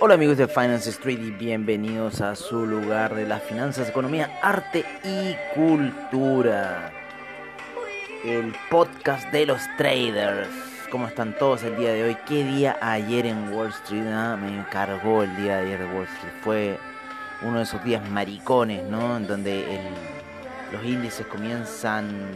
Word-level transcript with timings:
Hola 0.00 0.14
amigos 0.14 0.36
de 0.36 0.48
Finance 0.48 0.90
Street 0.90 1.20
y 1.20 1.30
bienvenidos 1.30 2.20
a 2.20 2.36
su 2.36 2.66
lugar 2.66 3.14
de 3.14 3.26
las 3.26 3.42
finanzas, 3.44 3.88
economía, 3.88 4.38
arte 4.42 4.84
y 5.04 5.34
cultura. 5.54 7.01
El 8.24 8.54
podcast 8.70 9.30
de 9.32 9.46
los 9.46 9.60
traders. 9.76 10.48
¿Cómo 10.90 11.06
están 11.08 11.34
todos 11.36 11.62
el 11.62 11.76
día 11.76 11.92
de 11.92 12.04
hoy? 12.04 12.16
¿Qué 12.26 12.44
día 12.44 12.76
ayer 12.80 13.26
en 13.26 13.52
Wall 13.52 13.68
Street? 13.70 14.06
Ah, 14.08 14.36
me 14.40 14.48
encargó 14.58 15.22
el 15.22 15.34
día 15.36 15.56
de 15.56 15.62
ayer 15.66 15.78
de 15.80 15.86
Wall 15.86 16.04
Street. 16.04 16.34
Fue 16.42 16.78
uno 17.42 17.58
de 17.58 17.64
esos 17.64 17.82
días 17.82 18.08
maricones, 18.10 18.84
¿no? 18.84 19.16
En 19.16 19.26
donde 19.26 19.76
el- 19.76 19.94
los 20.72 20.84
índices 20.84 21.26
comienzan 21.26 22.30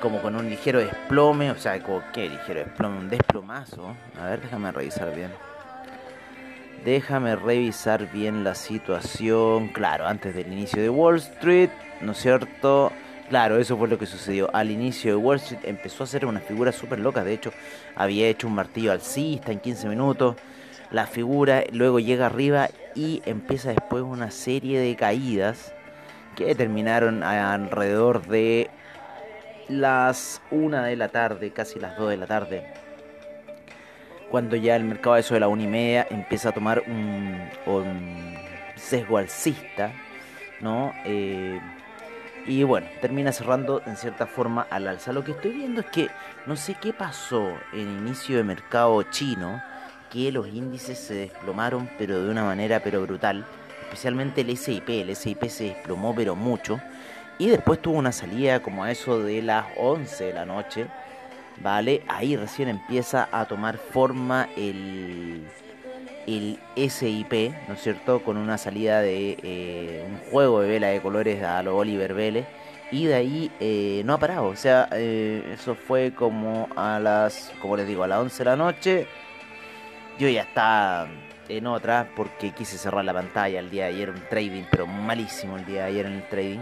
como 0.00 0.20
con 0.20 0.36
un 0.36 0.50
ligero 0.50 0.80
desplome. 0.80 1.50
O 1.50 1.56
sea, 1.56 1.80
como, 1.82 2.02
¿qué 2.12 2.28
ligero 2.28 2.60
desplome? 2.60 2.98
Un 2.98 3.08
desplomazo. 3.08 3.94
A 4.20 4.26
ver, 4.26 4.42
déjame 4.42 4.70
revisar 4.72 5.14
bien. 5.14 5.30
Déjame 6.84 7.36
revisar 7.36 8.10
bien 8.12 8.44
la 8.44 8.54
situación. 8.54 9.68
Claro, 9.68 10.06
antes 10.06 10.34
del 10.34 10.52
inicio 10.52 10.82
de 10.82 10.90
Wall 10.90 11.16
Street, 11.16 11.70
¿no 12.02 12.12
es 12.12 12.18
cierto? 12.18 12.92
Claro, 13.28 13.58
eso 13.58 13.76
fue 13.76 13.88
lo 13.88 13.98
que 13.98 14.06
sucedió. 14.06 14.54
Al 14.54 14.70
inicio 14.70 15.12
de 15.12 15.16
Wall 15.16 15.36
Street 15.36 15.60
empezó 15.64 16.02
a 16.02 16.04
hacer 16.04 16.26
una 16.26 16.40
figura 16.40 16.72
súper 16.72 16.98
loca. 16.98 17.24
De 17.24 17.32
hecho, 17.32 17.52
había 17.96 18.28
hecho 18.28 18.46
un 18.46 18.54
martillo 18.54 18.92
alcista 18.92 19.50
en 19.50 19.60
15 19.60 19.88
minutos. 19.88 20.36
La 20.90 21.06
figura 21.06 21.64
luego 21.72 21.98
llega 21.98 22.26
arriba 22.26 22.68
y 22.94 23.22
empieza 23.24 23.70
después 23.70 24.02
una 24.02 24.30
serie 24.30 24.78
de 24.78 24.94
caídas 24.94 25.72
que 26.36 26.54
terminaron 26.54 27.22
alrededor 27.22 28.26
de 28.26 28.70
las 29.68 30.42
1 30.50 30.82
de 30.82 30.96
la 30.96 31.08
tarde, 31.08 31.50
casi 31.52 31.80
las 31.80 31.96
2 31.96 32.10
de 32.10 32.16
la 32.16 32.26
tarde 32.26 32.84
cuando 34.34 34.56
ya 34.56 34.74
el 34.74 34.82
mercado 34.82 35.16
eso 35.16 35.34
de 35.34 35.38
la 35.38 35.46
una 35.46 35.62
y 35.62 35.68
media 35.68 36.08
empieza 36.10 36.48
a 36.48 36.52
tomar 36.52 36.82
un, 36.88 37.38
un 37.66 38.34
sesgo 38.74 39.18
alcista, 39.18 39.92
¿no? 40.60 40.92
Eh, 41.04 41.60
y 42.46 42.62
bueno, 42.62 42.86
termina 43.00 43.32
cerrando 43.32 43.82
en 43.86 43.96
cierta 43.96 44.26
forma 44.26 44.66
al 44.70 44.88
alza. 44.88 45.12
Lo 45.12 45.24
que 45.24 45.32
estoy 45.32 45.52
viendo 45.52 45.80
es 45.80 45.86
que 45.86 46.08
no 46.46 46.56
sé 46.56 46.76
qué 46.80 46.92
pasó 46.92 47.52
en 47.72 47.98
inicio 47.98 48.36
de 48.36 48.44
mercado 48.44 49.02
chino, 49.04 49.62
que 50.10 50.30
los 50.30 50.48
índices 50.48 50.98
se 50.98 51.14
desplomaron, 51.14 51.88
pero 51.98 52.22
de 52.22 52.30
una 52.30 52.44
manera 52.44 52.80
pero 52.80 53.02
brutal. 53.02 53.44
Especialmente 53.82 54.42
el 54.42 54.56
SIP, 54.56 54.88
el 54.90 55.16
SIP 55.16 55.44
se 55.44 55.64
desplomó 55.64 56.14
pero 56.14 56.34
mucho. 56.34 56.80
Y 57.38 57.48
después 57.48 57.80
tuvo 57.80 57.98
una 57.98 58.12
salida 58.12 58.62
como 58.62 58.84
a 58.84 58.90
eso 58.90 59.20
de 59.20 59.42
las 59.42 59.66
11 59.76 60.24
de 60.24 60.32
la 60.32 60.44
noche. 60.44 60.86
¿vale? 61.60 62.02
Ahí 62.08 62.36
recién 62.36 62.68
empieza 62.68 63.28
a 63.32 63.46
tomar 63.46 63.78
forma 63.78 64.48
el, 64.56 65.44
el 66.26 66.58
SIP, 66.76 67.52
¿no 67.68 67.74
es 67.74 67.82
cierto? 67.82 68.22
Con 68.22 68.36
una 68.36 68.58
salida 68.58 69.00
de 69.00 69.36
eh, 69.42 70.06
un 70.06 70.30
juego 70.30 70.60
de 70.60 70.68
vela 70.68 70.88
de 70.88 71.00
colores 71.00 71.42
a 71.42 71.62
lo 71.62 71.76
Oliver 71.76 72.14
Vélez. 72.14 72.46
Y 72.90 73.06
de 73.06 73.14
ahí 73.14 73.50
eh, 73.60 74.02
no 74.04 74.14
ha 74.14 74.18
parado, 74.18 74.46
o 74.46 74.56
sea, 74.56 74.88
eh, 74.92 75.42
eso 75.52 75.74
fue 75.74 76.12
como 76.14 76.68
a 76.76 77.00
las, 77.00 77.52
como 77.60 77.76
les 77.76 77.88
digo, 77.88 78.04
a 78.04 78.08
las 78.08 78.20
11 78.20 78.38
de 78.38 78.44
la 78.44 78.56
noche. 78.56 79.06
Yo 80.18 80.28
ya 80.28 80.42
estaba 80.42 81.08
en 81.48 81.66
otra 81.66 82.10
porque 82.14 82.52
quise 82.52 82.78
cerrar 82.78 83.04
la 83.04 83.12
pantalla 83.12 83.58
el 83.58 83.70
día 83.70 83.84
de 83.86 83.94
ayer, 83.94 84.10
un 84.10 84.22
trading, 84.30 84.64
pero 84.70 84.86
malísimo 84.86 85.56
el 85.56 85.64
día 85.64 85.82
de 85.82 85.88
ayer 85.88 86.06
en 86.06 86.12
el 86.12 86.28
trading. 86.28 86.60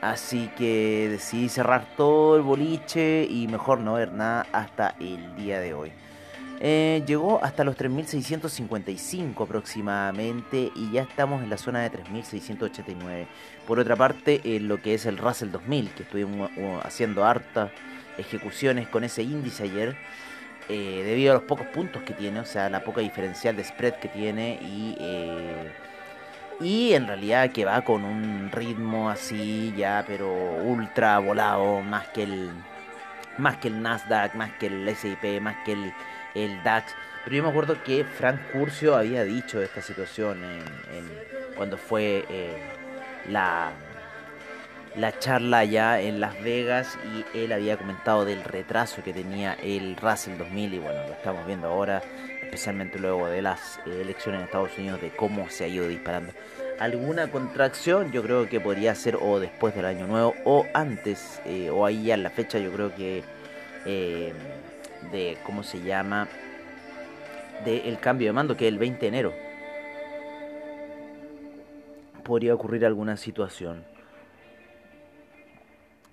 Así 0.00 0.50
que 0.56 1.08
decidí 1.10 1.48
cerrar 1.50 1.84
todo 1.96 2.36
el 2.36 2.42
boliche 2.42 3.26
y 3.28 3.46
mejor 3.48 3.80
no 3.80 3.94
ver 3.94 4.12
nada 4.12 4.46
hasta 4.52 4.94
el 4.98 5.36
día 5.36 5.60
de 5.60 5.74
hoy. 5.74 5.92
Eh, 6.62 7.02
llegó 7.06 7.42
hasta 7.42 7.64
los 7.64 7.74
3.655 7.74 9.44
aproximadamente 9.44 10.70
y 10.76 10.92
ya 10.92 11.02
estamos 11.02 11.42
en 11.42 11.48
la 11.48 11.56
zona 11.56 11.80
de 11.80 11.90
3.689. 11.90 13.26
Por 13.66 13.78
otra 13.78 13.96
parte, 13.96 14.42
en 14.44 14.68
lo 14.68 14.80
que 14.82 14.92
es 14.92 15.06
el 15.06 15.16
Russell 15.16 15.50
2000, 15.50 15.90
que 15.90 16.02
estuvimos 16.02 16.50
uh, 16.58 16.78
haciendo 16.82 17.24
hartas 17.24 17.70
ejecuciones 18.18 18.88
con 18.88 19.04
ese 19.04 19.22
índice 19.22 19.62
ayer, 19.62 19.96
eh, 20.68 21.02
debido 21.04 21.32
a 21.32 21.34
los 21.36 21.44
pocos 21.44 21.66
puntos 21.68 22.02
que 22.02 22.12
tiene, 22.12 22.40
o 22.40 22.44
sea, 22.44 22.68
la 22.68 22.84
poca 22.84 23.00
diferencial 23.00 23.56
de 23.56 23.64
spread 23.64 23.94
que 23.94 24.08
tiene 24.08 24.58
y... 24.62 24.96
eh, 25.00 25.72
y 26.60 26.92
en 26.92 27.06
realidad 27.06 27.50
que 27.52 27.64
va 27.64 27.80
con 27.80 28.04
un 28.04 28.50
ritmo 28.52 29.08
así 29.08 29.72
ya, 29.78 30.04
pero 30.06 30.30
ultra 30.62 31.18
volado, 31.18 31.80
más 31.80 32.08
que 32.08 32.24
el 32.24 32.50
más 33.38 33.56
que 33.56 33.68
el 33.68 33.80
Nasdaq, 33.80 34.34
más 34.34 34.52
que 34.58 34.66
el 34.66 34.86
S&P, 34.86 35.40
más 35.40 35.56
que 35.64 35.72
el, 35.72 35.94
el 36.34 36.62
DAX. 36.62 36.94
Pero 37.24 37.36
yo 37.36 37.42
me 37.42 37.50
acuerdo 37.50 37.82
que 37.82 38.04
Frank 38.04 38.40
Curcio 38.52 38.96
había 38.96 39.24
dicho 39.24 39.60
esta 39.60 39.82
situación 39.82 40.42
en, 40.42 41.04
cuando 41.56 41.76
fue 41.76 42.24
eh, 42.30 42.56
la, 43.28 43.72
la 44.96 45.18
charla 45.18 45.58
allá 45.58 46.00
en 46.00 46.20
Las 46.20 46.42
Vegas 46.42 46.98
y 47.04 47.38
él 47.38 47.52
había 47.52 47.76
comentado 47.76 48.24
del 48.24 48.42
retraso 48.42 49.02
que 49.02 49.12
tenía 49.12 49.54
el 49.62 49.96
Russell 49.96 50.38
2000 50.38 50.74
y 50.74 50.78
bueno, 50.78 51.06
lo 51.06 51.12
estamos 51.12 51.46
viendo 51.46 51.68
ahora, 51.68 52.02
especialmente 52.42 52.98
luego 52.98 53.28
de 53.28 53.42
las 53.42 53.78
eh, 53.86 54.00
elecciones 54.00 54.40
en 54.40 54.46
Estados 54.46 54.78
Unidos, 54.78 55.02
de 55.02 55.10
cómo 55.10 55.50
se 55.50 55.64
ha 55.64 55.68
ido 55.68 55.86
disparando. 55.86 56.32
Alguna 56.78 57.30
contracción 57.30 58.10
yo 58.10 58.22
creo 58.22 58.48
que 58.48 58.58
podría 58.58 58.94
ser 58.94 59.16
o 59.20 59.38
después 59.38 59.74
del 59.74 59.84
año 59.84 60.06
nuevo 60.06 60.34
o 60.44 60.64
antes, 60.72 61.42
eh, 61.44 61.68
o 61.68 61.84
ahí 61.84 62.04
ya 62.04 62.14
en 62.14 62.22
la 62.22 62.30
fecha 62.30 62.58
yo 62.58 62.72
creo 62.72 62.94
que 62.94 63.22
de, 65.12 65.38
¿cómo 65.44 65.62
se 65.62 65.82
llama? 65.82 66.28
Del 67.64 67.98
cambio 68.00 68.28
de 68.28 68.32
mando, 68.32 68.56
que 68.56 68.66
es 68.66 68.72
el 68.72 68.78
20 68.78 69.00
de 69.00 69.06
enero. 69.08 69.32
Podría 72.24 72.54
ocurrir 72.54 72.86
alguna 72.86 73.16
situación. 73.16 73.84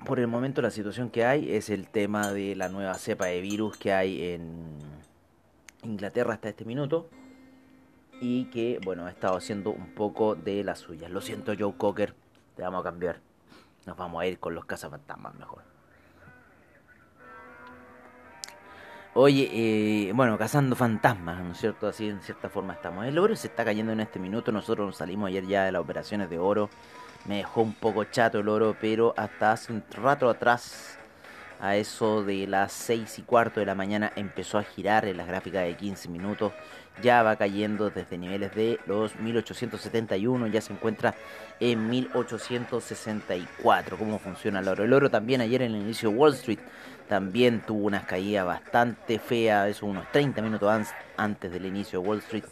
Por 0.05 0.19
el 0.19 0.27
momento 0.27 0.61
la 0.61 0.71
situación 0.71 1.09
que 1.09 1.25
hay 1.25 1.53
es 1.53 1.69
el 1.69 1.87
tema 1.87 2.31
de 2.31 2.55
la 2.55 2.69
nueva 2.69 2.93
cepa 2.95 3.25
de 3.25 3.41
virus 3.41 3.77
que 3.77 3.93
hay 3.93 4.31
en 4.31 4.77
Inglaterra 5.83 6.33
hasta 6.33 6.49
este 6.49 6.65
minuto 6.65 7.09
y 8.21 8.45
que 8.45 8.79
bueno 8.83 9.05
ha 9.05 9.09
estado 9.09 9.35
haciendo 9.35 9.71
un 9.71 9.93
poco 9.93 10.35
de 10.35 10.63
las 10.63 10.79
suyas. 10.79 11.11
Lo 11.11 11.21
siento 11.21 11.53
Joe 11.57 11.73
Cocker, 11.77 12.13
te 12.55 12.63
vamos 12.63 12.81
a 12.81 12.83
cambiar. 12.83 13.19
Nos 13.85 13.97
vamos 13.97 14.21
a 14.21 14.27
ir 14.27 14.39
con 14.39 14.55
los 14.55 14.65
cazafantasmas 14.65 15.35
mejor. 15.35 15.76
Oye, 19.19 19.49
eh, 19.51 20.11
bueno, 20.13 20.37
cazando 20.37 20.75
fantasmas, 20.75 21.43
¿no 21.43 21.53
es 21.53 21.57
cierto? 21.57 21.87
Así 21.87 22.07
en 22.07 22.21
cierta 22.21 22.49
forma 22.49 22.73
estamos. 22.73 23.03
El 23.03 23.17
oro 23.17 23.35
se 23.35 23.47
está 23.47 23.65
cayendo 23.65 23.91
en 23.91 23.99
este 23.99 24.19
minuto. 24.19 24.51
Nosotros 24.51 24.85
nos 24.85 24.97
salimos 24.97 25.29
ayer 25.29 25.47
ya 25.47 25.65
de 25.65 25.71
las 25.71 25.81
operaciones 25.81 26.29
de 26.29 26.37
oro. 26.37 26.69
Me 27.25 27.37
dejó 27.37 27.63
un 27.63 27.73
poco 27.73 28.03
chato 28.03 28.41
el 28.41 28.47
oro, 28.47 28.77
pero 28.79 29.15
hasta 29.17 29.53
hace 29.53 29.73
un 29.73 29.83
rato 29.89 30.29
atrás, 30.29 30.99
a 31.59 31.75
eso 31.75 32.23
de 32.23 32.45
las 32.45 32.71
6 32.73 33.17
y 33.17 33.23
cuarto 33.23 33.59
de 33.59 33.65
la 33.65 33.73
mañana, 33.73 34.13
empezó 34.15 34.59
a 34.59 34.63
girar 34.63 35.05
en 35.05 35.17
las 35.17 35.25
gráficas 35.25 35.63
de 35.63 35.75
15 35.75 36.09
minutos. 36.09 36.53
Ya 37.01 37.23
va 37.23 37.37
cayendo 37.37 37.89
desde 37.89 38.19
niveles 38.19 38.53
de 38.53 38.79
los 38.85 39.15
1871, 39.15 40.45
ya 40.45 40.61
se 40.61 40.73
encuentra 40.73 41.15
en 41.59 41.89
1864. 41.89 43.97
¿Cómo 43.97 44.19
funciona 44.19 44.59
el 44.59 44.67
oro? 44.67 44.83
El 44.83 44.93
oro 44.93 45.09
también 45.09 45.41
ayer 45.41 45.63
en 45.63 45.73
el 45.73 45.81
inicio 45.81 46.11
de 46.11 46.15
Wall 46.15 46.35
Street 46.35 46.59
también 47.07 47.61
tuvo 47.61 47.85
unas 47.87 48.05
caídas 48.05 48.45
bastante 48.45 49.19
feas, 49.19 49.67
eso 49.69 49.85
unos 49.85 50.11
30 50.11 50.41
minutos 50.41 50.69
an- 50.69 50.85
antes 51.17 51.51
del 51.51 51.65
inicio 51.65 52.01
de 52.01 52.07
Wall 52.07 52.19
Street, 52.19 52.43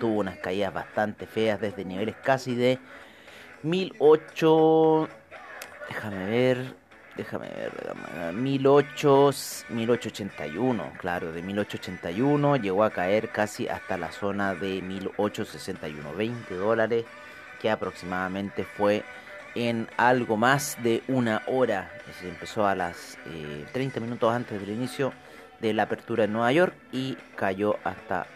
tuvo 0.00 0.20
unas 0.20 0.36
caídas 0.38 0.72
bastante 0.72 1.26
feas 1.26 1.60
desde 1.60 1.84
niveles 1.84 2.16
casi 2.22 2.54
de 2.54 2.78
1008, 3.62 5.08
déjame 5.88 6.24
ver, 6.26 6.74
déjame 7.16 7.48
ver, 7.48 7.72
déjame 7.72 8.24
ver, 8.24 8.34
1008, 8.34 9.30
1881, 9.70 10.92
claro, 10.98 11.32
de 11.32 11.42
1881 11.42 12.56
llegó 12.56 12.84
a 12.84 12.90
caer 12.90 13.30
casi 13.30 13.68
hasta 13.68 13.96
la 13.96 14.12
zona 14.12 14.54
de 14.54 14.80
1861, 14.82 16.14
20 16.14 16.54
dólares, 16.54 17.04
que 17.60 17.70
aproximadamente 17.70 18.64
fue 18.64 19.02
en 19.54 19.88
algo 19.96 20.36
más 20.36 20.76
de 20.82 21.02
una 21.08 21.42
hora. 21.46 21.90
Se 22.20 22.28
empezó 22.28 22.66
a 22.66 22.74
las 22.74 23.18
eh, 23.26 23.64
30 23.72 24.00
minutos 24.00 24.32
antes 24.32 24.60
del 24.60 24.70
inicio 24.70 25.12
de 25.60 25.72
la 25.72 25.84
apertura 25.84 26.24
en 26.24 26.32
Nueva 26.32 26.52
York 26.52 26.74
y 26.92 27.16
cayó 27.36 27.76
hasta 27.84 28.26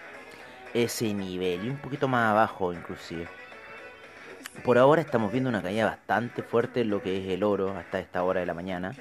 ese 0.74 1.12
nivel 1.14 1.66
y 1.66 1.70
un 1.70 1.78
poquito 1.78 2.08
más 2.08 2.30
abajo 2.30 2.72
inclusive. 2.72 3.26
Por 4.64 4.78
ahora 4.78 5.02
estamos 5.02 5.30
viendo 5.30 5.50
una 5.50 5.62
caída 5.62 5.86
bastante 5.86 6.42
fuerte 6.42 6.80
en 6.80 6.90
lo 6.90 7.02
que 7.02 7.18
es 7.18 7.32
el 7.32 7.44
oro 7.44 7.76
hasta 7.76 8.00
esta 8.00 8.22
hora 8.22 8.40
de 8.40 8.46
la 8.46 8.54
mañana. 8.54 8.92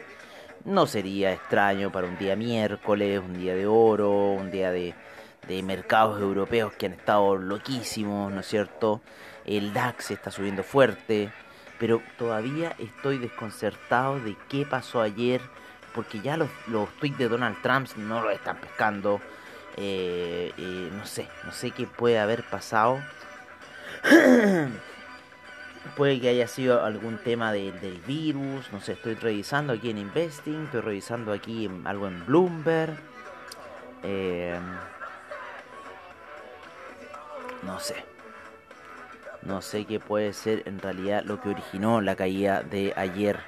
no 0.66 0.86
sería 0.88 1.32
extraño 1.32 1.92
para 1.92 2.08
un 2.08 2.18
día 2.18 2.36
miércoles, 2.36 3.22
un 3.26 3.40
día 3.40 3.56
de 3.56 3.66
oro, 3.68 4.12
un 4.12 4.52
día 4.52 4.72
de, 4.72 4.94
de 5.48 5.64
mercados 5.64 6.20
europeos 6.22 6.74
que 6.74 6.88
han 6.88 6.94
estado 6.94 7.38
loquísimos, 7.38 8.32
¿no 8.32 8.42
es 8.42 8.48
cierto? 8.48 9.02
El 9.46 9.74
DAX 9.74 10.12
está 10.12 10.30
subiendo 10.30 10.64
fuerte, 10.64 11.32
pero 11.80 12.02
todavía 12.18 12.76
estoy 12.80 13.18
desconcertado 13.18 14.20
de 14.20 14.36
qué 14.50 14.66
pasó 14.66 15.02
ayer, 15.02 15.42
porque 15.94 16.20
ya 16.22 16.38
los, 16.38 16.50
los 16.68 16.90
tweets 17.00 17.18
de 17.18 17.30
Donald 17.30 17.62
Trump 17.62 17.88
no 17.98 18.22
lo 18.22 18.30
están 18.30 18.58
pescando. 18.58 19.22
Eh, 19.78 20.52
eh, 20.58 20.90
no 20.92 21.06
sé, 21.06 21.28
no 21.46 21.52
sé 21.52 21.72
qué 21.72 21.86
puede 21.86 22.20
haber 22.20 22.44
pasado. 22.44 23.00
puede 25.96 26.20
que 26.20 26.30
haya 26.30 26.48
sido 26.48 26.84
algún 26.84 27.18
tema 27.18 27.52
del 27.52 28.02
virus, 28.06 28.72
no 28.72 28.82
sé, 28.82 28.94
estoy 28.94 29.16
revisando 29.16 29.74
aquí 29.74 29.90
en 29.90 29.98
Investing, 30.00 30.66
estoy 30.66 30.82
revisando 30.82 31.32
aquí 31.32 31.70
algo 31.86 32.08
en 32.08 32.26
Bloomberg. 32.26 32.98
Eh, 34.04 34.60
no 37.64 37.80
sé. 37.80 38.17
No 39.48 39.62
sé 39.62 39.86
qué 39.86 40.02
puede 40.02 40.34
ser 40.34 40.64
en 40.66 40.78
realidad 40.78 41.24
lo 41.24 41.40
que 41.40 41.48
originó 41.48 42.02
la 42.02 42.18
caída 42.18 42.64
de 42.64 42.94
ayer, 42.98 43.40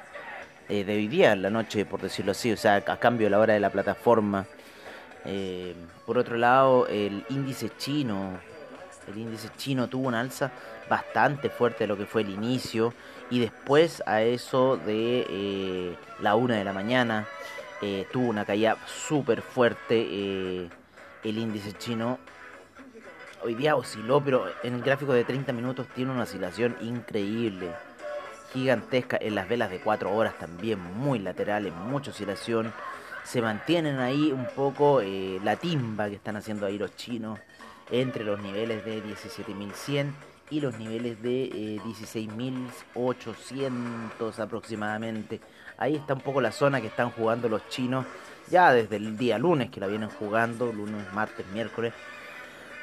eh, 0.69 0.85
de 0.85 0.95
hoy 0.95 1.09
día, 1.09 1.33
en 1.33 1.41
la 1.41 1.49
noche, 1.49 1.83
por 1.83 1.99
decirlo 1.99 2.31
así, 2.31 2.53
o 2.53 2.57
sea, 2.57 2.75
a 2.75 2.97
cambio 2.97 3.25
de 3.25 3.31
la 3.31 3.39
hora 3.39 3.53
de 3.53 3.59
la 3.59 3.69
plataforma. 3.69 4.45
Eh, 5.25 5.75
por 6.05 6.17
otro 6.17 6.37
lado, 6.37 6.87
el 6.87 7.25
índice 7.27 7.69
chino, 7.77 8.39
el 9.09 9.17
índice 9.17 9.49
chino 9.57 9.89
tuvo 9.89 10.07
una 10.07 10.21
alza 10.21 10.51
bastante 10.89 11.49
fuerte 11.49 11.83
de 11.83 11.89
lo 11.89 11.97
que 11.97 12.05
fue 12.05 12.21
el 12.21 12.29
inicio 12.29 12.93
y 13.29 13.41
después 13.41 14.01
a 14.05 14.21
eso 14.21 14.77
de 14.77 15.25
eh, 15.29 15.95
la 16.21 16.35
una 16.35 16.55
de 16.55 16.63
la 16.63 16.71
mañana 16.71 17.27
tuvo 18.11 18.27
una 18.27 18.43
caída 18.43 18.77
súper 18.85 19.41
fuerte 19.41 20.01
el 21.23 21.37
índice 21.37 21.71
chino 21.73 22.19
hoy 23.41 23.55
día 23.55 23.75
osciló, 23.75 24.21
pero 24.23 24.45
en 24.63 24.75
el 24.75 24.81
gráfico 24.81 25.13
de 25.13 25.23
30 25.23 25.53
minutos 25.53 25.87
tiene 25.95 26.11
una 26.11 26.23
oscilación 26.23 26.75
increíble, 26.81 27.71
gigantesca. 28.53 29.17
En 29.19 29.35
las 29.35 29.47
velas 29.47 29.69
de 29.69 29.79
4 29.79 30.13
horas 30.13 30.37
también 30.37 30.79
muy 30.79 31.19
laterales, 31.19 31.73
mucha 31.73 32.11
oscilación. 32.11 32.73
Se 33.23 33.41
mantienen 33.41 33.99
ahí 33.99 34.31
un 34.31 34.47
poco 34.55 35.01
eh, 35.01 35.39
la 35.43 35.55
timba 35.55 36.09
que 36.09 36.15
están 36.15 36.35
haciendo 36.35 36.65
ahí 36.65 36.77
los 36.77 36.95
chinos 36.95 37.39
entre 37.91 38.23
los 38.23 38.39
niveles 38.39 38.85
de 38.85 39.03
17.100 39.03 40.11
y 40.51 40.61
los 40.61 40.77
niveles 40.79 41.21
de 41.21 41.79
16.800 41.83 43.69
eh, 44.39 44.41
aproximadamente. 44.41 45.41
Ahí 45.77 45.95
está 45.95 46.13
un 46.13 46.21
poco 46.21 46.41
la 46.41 46.51
zona 46.51 46.81
que 46.81 46.87
están 46.87 47.11
jugando 47.11 47.47
los 47.49 47.67
chinos 47.69 48.05
ya 48.49 48.73
desde 48.73 48.95
el 48.95 49.15
día 49.15 49.37
lunes 49.37 49.69
que 49.69 49.79
la 49.79 49.85
vienen 49.87 50.09
jugando, 50.09 50.73
lunes, 50.73 51.05
martes, 51.13 51.45
miércoles 51.53 51.93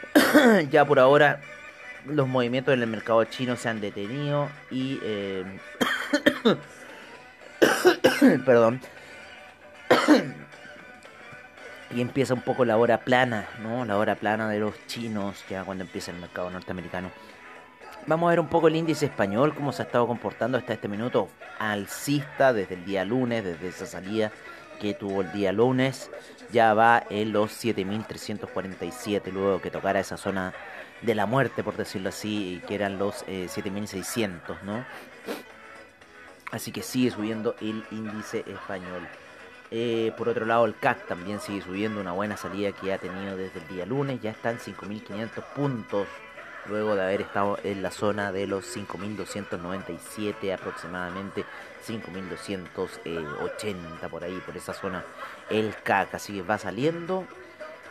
ya 0.71 0.85
por 0.85 0.99
ahora 0.99 1.41
los 2.07 2.29
movimientos 2.29 2.75
en 2.75 2.83
el 2.83 2.89
mercado 2.89 3.25
chino 3.25 3.57
se 3.57 3.69
han 3.69 3.81
detenido 3.81 4.49
y 4.71 4.99
eh, 5.03 5.45
perdón 8.45 8.81
y 11.91 12.01
empieza 12.01 12.35
un 12.35 12.43
poco 12.43 12.65
la 12.65 12.77
hora 12.77 12.99
plana 12.99 13.49
no 13.63 13.85
la 13.85 13.97
hora 13.97 14.15
plana 14.15 14.49
de 14.49 14.61
los 14.61 14.75
chinos 14.87 15.45
ya 15.49 15.65
cuando 15.65 15.85
empieza 15.85 16.11
el 16.11 16.19
mercado 16.19 16.51
norteamericano. 16.51 17.11
Vamos 18.09 18.29
a 18.29 18.31
ver 18.31 18.41
un 18.41 18.47
poco 18.47 18.69
el 18.69 18.77
índice 18.77 19.07
español 19.07 19.53
cómo 19.53 19.73
se 19.73 19.83
ha 19.83 19.85
estado 19.87 20.07
comportando 20.07 20.57
hasta 20.57 20.75
este 20.75 20.87
minuto. 20.87 21.29
Alcista 21.59 22.53
desde 22.53 22.77
el 22.77 22.85
día 22.85 23.05
lunes 23.05 23.43
desde 23.43 23.67
esa 23.67 23.85
salida 23.85 24.31
que 24.81 24.95
tuvo 24.95 25.23
el 25.23 25.33
día 25.33 25.53
lunes. 25.53 26.11
Ya 26.53 26.75
va 26.75 27.03
en 27.11 27.33
los 27.33 27.53
7347 27.53 29.33
luego 29.33 29.61
que 29.61 29.71
tocara 29.71 30.01
esa 30.01 30.17
zona 30.17 30.55
de 31.03 31.15
la 31.15 31.27
muerte 31.27 31.63
por 31.63 31.77
decirlo 31.77 32.09
así 32.09 32.63
que 32.67 32.75
eran 32.75 32.99
los 32.99 33.17
7600 33.27 34.57
eh, 34.57 34.61
no 34.65 34.85
así 36.53 36.73
que 36.73 36.83
sigue 36.83 37.11
subiendo 37.11 37.55
el 37.61 37.85
índice 37.91 38.45
español. 38.47 39.07
Eh, 39.71 40.13
por 40.17 40.29
otro 40.29 40.47
lado 40.47 40.65
el 40.65 40.77
CAC 40.77 41.07
también 41.09 41.41
sigue 41.41 41.61
subiendo 41.61 42.01
una 42.01 42.13
buena 42.13 42.37
salida 42.37 42.71
que 42.71 42.93
ha 42.93 42.99
tenido 42.99 43.37
desde 43.37 43.59
el 43.59 43.69
día 43.69 43.85
lunes 43.85 44.21
ya 44.23 44.31
está 44.31 44.53
en 44.53 44.61
5500 44.61 45.45
puntos 45.57 46.07
luego 46.69 46.95
de 46.95 47.03
haber 47.03 47.23
estado 47.23 47.59
en 47.65 47.83
la 47.83 47.91
zona 47.91 48.31
de 48.31 48.47
los 48.47 48.65
5297 48.67 50.53
aproximadamente 50.53 51.45
5280 51.87 54.09
por 54.09 54.25
ahí 54.25 54.43
por 54.45 54.57
esa 54.57 54.75
zona 54.75 55.05
el 55.51 55.75
CAC 55.83 56.15
así 56.15 56.35
que 56.35 56.43
va 56.43 56.59
saliendo 56.59 57.25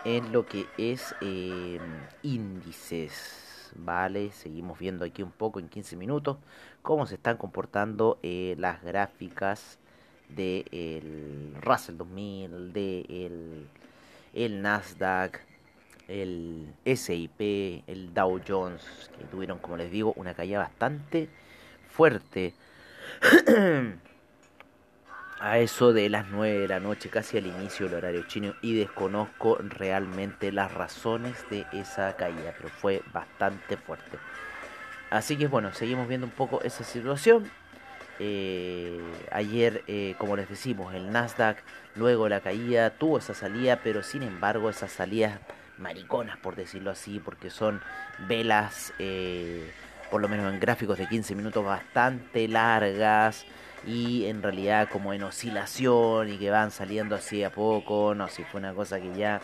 en 0.03 0.31
lo 0.31 0.45
que 0.45 0.67
es 0.77 1.15
eh, 1.21 1.79
índices 2.21 3.71
vale 3.75 4.31
seguimos 4.31 4.77
viendo 4.79 5.05
aquí 5.05 5.23
un 5.23 5.31
poco 5.31 5.59
en 5.59 5.69
15 5.69 5.95
minutos 5.95 6.37
cómo 6.81 7.05
se 7.05 7.15
están 7.15 7.37
comportando 7.37 8.19
eh, 8.23 8.55
las 8.57 8.83
gráficas 8.83 9.79
de 10.29 10.65
el 10.71 11.55
Russell 11.61 11.97
2000 11.97 12.73
de 12.73 13.01
el, 13.09 13.67
el 14.33 14.61
Nasdaq 14.61 15.41
el 16.07 16.73
SIP, 16.85 17.83
el 17.87 18.13
Dow 18.13 18.39
Jones, 18.47 18.83
que 19.17 19.25
tuvieron, 19.25 19.59
como 19.59 19.77
les 19.77 19.91
digo, 19.91 20.13
una 20.15 20.33
caída 20.33 20.59
bastante 20.59 21.29
fuerte. 21.89 22.53
A 25.39 25.59
eso 25.59 25.93
de 25.93 26.09
las 26.09 26.27
9 26.29 26.59
de 26.59 26.67
la 26.67 26.79
noche, 26.79 27.09
casi 27.09 27.37
al 27.37 27.45
inicio 27.45 27.87
del 27.87 27.95
horario 27.95 28.23
chino, 28.23 28.55
y 28.61 28.75
desconozco 28.75 29.57
realmente 29.59 30.51
las 30.51 30.73
razones 30.73 31.45
de 31.49 31.65
esa 31.71 32.15
caída, 32.15 32.53
pero 32.57 32.69
fue 32.69 33.03
bastante 33.13 33.77
fuerte. 33.77 34.17
Así 35.09 35.37
que 35.37 35.47
bueno, 35.47 35.73
seguimos 35.73 36.07
viendo 36.07 36.27
un 36.27 36.33
poco 36.33 36.61
esa 36.61 36.83
situación. 36.83 37.49
Eh, 38.19 39.01
ayer, 39.31 39.83
eh, 39.87 40.15
como 40.17 40.35
les 40.35 40.49
decimos, 40.49 40.93
el 40.95 41.11
Nasdaq, 41.11 41.57
luego 41.95 42.29
la 42.29 42.39
caída, 42.39 42.91
tuvo 42.91 43.17
esa 43.17 43.33
salida, 43.33 43.81
pero 43.83 44.03
sin 44.03 44.23
embargo 44.23 44.69
esas 44.69 44.91
salidas 44.91 45.39
mariconas, 45.77 46.37
por 46.37 46.55
decirlo 46.55 46.91
así, 46.91 47.19
porque 47.19 47.49
son 47.49 47.81
velas, 48.27 48.93
eh, 48.99 49.69
por 50.09 50.21
lo 50.21 50.27
menos 50.27 50.51
en 50.51 50.59
gráficos 50.59 50.97
de 50.97 51.07
15 51.07 51.35
minutos, 51.35 51.65
bastante 51.65 52.47
largas 52.47 53.45
y 53.85 54.25
en 54.25 54.41
realidad 54.41 54.89
como 54.91 55.13
en 55.13 55.23
oscilación 55.23 56.29
y 56.29 56.37
que 56.37 56.49
van 56.49 56.71
saliendo 56.71 57.15
así 57.15 57.43
a 57.43 57.51
poco, 57.51 58.15
no 58.15 58.27
si 58.27 58.43
fue 58.43 58.59
una 58.59 58.73
cosa 58.73 58.99
que 58.99 59.13
ya... 59.15 59.41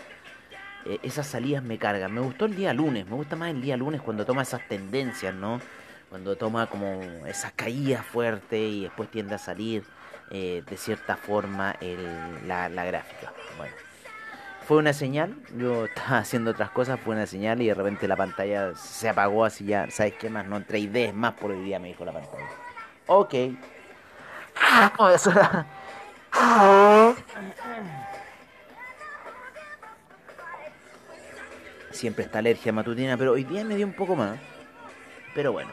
Eh, 0.86 0.98
esas 1.03 1.27
salidas 1.27 1.63
me 1.63 1.77
cargan. 1.77 2.12
Me 2.12 2.22
gustó 2.22 2.46
el 2.46 2.56
día 2.56 2.74
lunes, 2.74 3.06
me 3.06 3.15
gusta 3.15 3.36
más 3.36 3.51
el 3.51 3.62
día 3.62 3.77
lunes 3.77 4.01
cuando 4.01 4.25
toma 4.25 4.41
esas 4.41 4.68
tendencias, 4.68 5.34
¿no? 5.34 5.62
Cuando 6.10 6.36
toma 6.36 6.68
como 6.68 7.01
esas 7.27 7.51
caídas 7.51 8.03
fuertes 8.03 8.60
y 8.60 8.82
después 8.84 9.12
tiende 9.12 9.36
a 9.36 9.38
salir 9.38 9.84
eh, 10.32 10.63
de 10.68 10.77
cierta 10.77 11.18
forma 11.18 11.75
la, 12.48 12.68
la 12.68 12.86
gráfica. 12.86 13.32
Bueno 13.58 13.91
fue 14.72 14.78
una 14.78 14.94
señal, 14.94 15.36
yo 15.58 15.84
estaba 15.94 16.20
haciendo 16.20 16.51
otras 16.51 16.70
cosas, 16.70 16.98
fue 16.98 17.13
una 17.13 17.28
señal 17.28 17.62
y 17.62 17.68
de 17.68 17.74
repente 17.74 18.08
la 18.08 18.16
pantalla 18.16 18.74
se 18.74 19.10
apagó 19.10 19.44
así 19.44 19.66
ya, 19.66 19.92
¿sabes 19.92 20.13
qué 20.13 20.30
más? 20.30 20.48
No, 20.48 20.62
3D 20.62 21.10
es 21.10 21.13
más 21.13 21.34
por 21.34 21.51
el 21.51 21.66
día, 21.66 21.78
me 21.78 21.90
dijo 21.90 22.06
la 22.06 22.13
pantalla. 22.13 22.48
Ok. 23.08 23.34
Siempre 31.92 32.24
está 32.24 32.40
alergia 32.40 32.72
matutina, 32.72 33.18
pero 33.18 33.34
hoy 33.34 33.44
día 33.44 33.66
me 33.66 33.75
dio 33.75 33.86
un 33.86 33.92
poco 33.92 34.16
más. 34.16 34.40
Pero 35.36 35.51
bueno, 35.51 35.72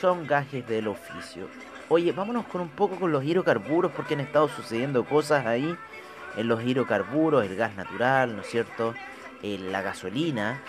son 0.00 0.26
gajes 0.26 0.66
del 0.66 0.88
oficio. 0.88 1.46
Oye, 1.90 2.10
vámonos 2.12 2.46
con 2.46 2.62
un 2.62 2.70
poco 2.70 2.96
con 2.96 3.12
los 3.12 3.22
hidrocarburos 3.22 3.92
porque 3.92 4.14
han 4.14 4.20
estado 4.20 4.48
sucediendo 4.48 5.04
cosas 5.04 5.44
ahí 5.44 5.76
en 6.36 6.48
los 6.48 6.62
hidrocarburos, 6.62 7.44
el 7.44 7.56
gas 7.56 7.74
natural, 7.76 8.36
¿no 8.36 8.42
es 8.42 8.48
cierto? 8.48 8.94
la 9.42 9.82
gasolina, 9.82 10.62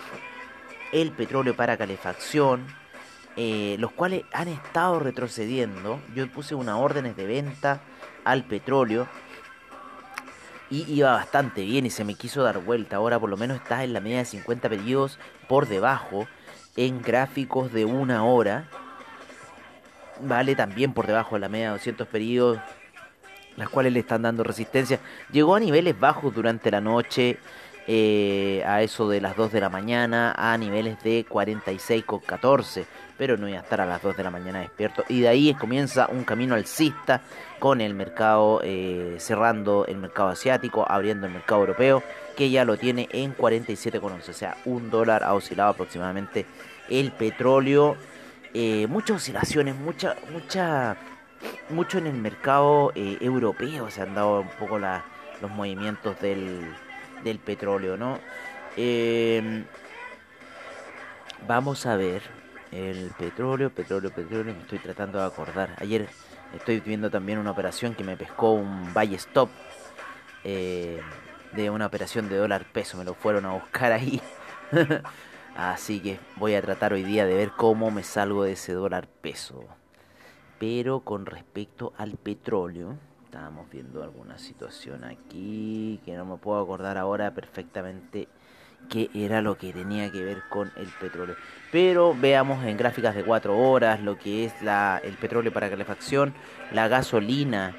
el 0.92 1.10
petróleo 1.12 1.56
para 1.56 1.78
calefacción, 1.78 2.66
eh, 3.36 3.76
los 3.78 3.92
cuales 3.92 4.24
han 4.32 4.48
estado 4.48 4.98
retrocediendo. 5.00 6.00
Yo 6.14 6.30
puse 6.30 6.54
unas 6.54 6.76
órdenes 6.76 7.16
de 7.16 7.26
venta 7.26 7.80
al 8.24 8.44
petróleo 8.44 9.08
y 10.70 10.90
iba 10.92 11.12
bastante 11.12 11.62
bien 11.62 11.86
y 11.86 11.90
se 11.90 12.04
me 12.04 12.14
quiso 12.14 12.42
dar 12.42 12.58
vuelta. 12.58 12.96
Ahora 12.96 13.18
por 13.18 13.30
lo 13.30 13.36
menos 13.36 13.58
está 13.58 13.84
en 13.84 13.92
la 13.92 14.00
media 14.00 14.18
de 14.18 14.24
50 14.24 14.68
periodos 14.68 15.18
por 15.48 15.66
debajo 15.68 16.26
en 16.76 17.00
gráficos 17.02 17.72
de 17.72 17.84
una 17.84 18.24
hora. 18.24 18.68
Vale 20.20 20.54
también 20.56 20.92
por 20.92 21.06
debajo 21.06 21.36
de 21.36 21.40
la 21.40 21.48
media 21.48 21.66
de 21.66 21.72
200 21.72 22.08
periodos 22.08 22.58
las 23.56 23.68
cuales 23.68 23.92
le 23.92 24.00
están 24.00 24.22
dando 24.22 24.44
resistencia. 24.44 25.00
Llegó 25.32 25.54
a 25.54 25.60
niveles 25.60 25.98
bajos 25.98 26.34
durante 26.34 26.70
la 26.70 26.80
noche 26.80 27.38
eh, 27.86 28.62
a 28.66 28.82
eso 28.82 29.08
de 29.08 29.20
las 29.20 29.36
2 29.36 29.52
de 29.52 29.60
la 29.60 29.68
mañana 29.68 30.34
a 30.36 30.56
niveles 30.58 31.02
de 31.02 31.24
46,14 31.26 32.86
pero 33.16 33.36
no 33.36 33.48
iba 33.48 33.58
a 33.58 33.62
estar 33.62 33.80
a 33.80 33.86
las 33.86 34.02
2 34.02 34.16
de 34.16 34.22
la 34.22 34.30
mañana 34.30 34.60
despierto. 34.60 35.04
Y 35.08 35.20
de 35.20 35.28
ahí 35.28 35.54
comienza 35.54 36.08
un 36.10 36.24
camino 36.24 36.54
alcista 36.54 37.22
con 37.58 37.80
el 37.80 37.94
mercado 37.94 38.60
eh, 38.62 39.16
cerrando 39.18 39.86
el 39.86 39.96
mercado 39.96 40.28
asiático, 40.30 40.84
abriendo 40.88 41.26
el 41.26 41.32
mercado 41.32 41.62
europeo, 41.62 42.02
que 42.36 42.50
ya 42.50 42.64
lo 42.64 42.76
tiene 42.76 43.08
en 43.12 43.34
47,11. 43.36 44.28
O 44.28 44.32
sea, 44.32 44.56
un 44.64 44.90
dólar 44.90 45.24
ha 45.24 45.34
oscilado 45.34 45.70
aproximadamente 45.70 46.46
el 46.88 47.12
petróleo. 47.12 47.96
Eh, 48.52 48.86
muchas 48.88 49.18
oscilaciones, 49.18 49.74
mucha, 49.76 50.16
mucha, 50.32 50.96
mucho 51.70 51.98
en 51.98 52.06
el 52.06 52.14
mercado 52.14 52.92
eh, 52.94 53.18
europeo 53.20 53.90
se 53.90 54.02
han 54.02 54.14
dado 54.14 54.40
un 54.40 54.48
poco 54.58 54.78
los 54.78 55.50
movimientos 55.50 56.20
del, 56.20 56.74
del 57.24 57.38
petróleo, 57.38 57.96
¿no? 57.96 58.18
vamos 61.46 61.86
a 61.86 61.96
ver 61.96 62.22
el 62.72 63.10
petróleo, 63.18 63.70
petróleo, 63.70 64.10
petróleo, 64.10 64.54
me 64.54 64.60
estoy 64.60 64.78
tratando 64.78 65.18
de 65.18 65.26
acordar. 65.26 65.74
Ayer 65.78 66.08
estoy 66.54 66.80
viendo 66.80 67.10
también 67.10 67.38
una 67.38 67.50
operación 67.50 67.94
que 67.94 68.04
me 68.04 68.16
pescó 68.16 68.52
un 68.52 68.92
buy 68.92 69.14
stop 69.14 69.48
eh, 70.44 71.00
de 71.52 71.70
una 71.70 71.86
operación 71.86 72.28
de 72.28 72.36
dólar 72.36 72.64
peso, 72.72 72.98
me 72.98 73.04
lo 73.04 73.14
fueron 73.14 73.46
a 73.46 73.52
buscar 73.52 73.92
ahí. 73.92 74.20
Así 75.56 76.00
que 76.00 76.18
voy 76.36 76.54
a 76.54 76.60
tratar 76.60 76.92
hoy 76.92 77.02
día 77.02 77.24
de 77.24 77.34
ver 77.34 77.50
cómo 77.56 77.90
me 77.90 78.02
salgo 78.02 78.44
de 78.44 78.52
ese 78.52 78.72
dólar 78.72 79.08
peso. 79.08 79.64
Pero 80.58 81.00
con 81.00 81.26
respecto 81.26 81.92
al 81.98 82.12
petróleo, 82.12 82.96
estábamos 83.24 83.68
viendo 83.70 84.02
alguna 84.02 84.38
situación 84.38 85.04
aquí 85.04 86.00
que 86.04 86.16
no 86.16 86.24
me 86.24 86.36
puedo 86.38 86.60
acordar 86.60 86.96
ahora 86.96 87.34
perfectamente 87.34 88.28
qué 88.88 89.10
era 89.14 89.42
lo 89.42 89.58
que 89.58 89.72
tenía 89.72 90.10
que 90.10 90.22
ver 90.22 90.42
con 90.48 90.72
el 90.76 90.86
petróleo. 91.00 91.36
Pero 91.70 92.14
veamos 92.18 92.64
en 92.64 92.76
gráficas 92.76 93.14
de 93.14 93.24
4 93.24 93.58
horas 93.58 94.00
lo 94.00 94.18
que 94.18 94.46
es 94.46 94.54
el 94.62 95.14
petróleo 95.14 95.52
para 95.52 95.68
calefacción, 95.68 96.34
la 96.72 96.88
gasolina. 96.88 97.74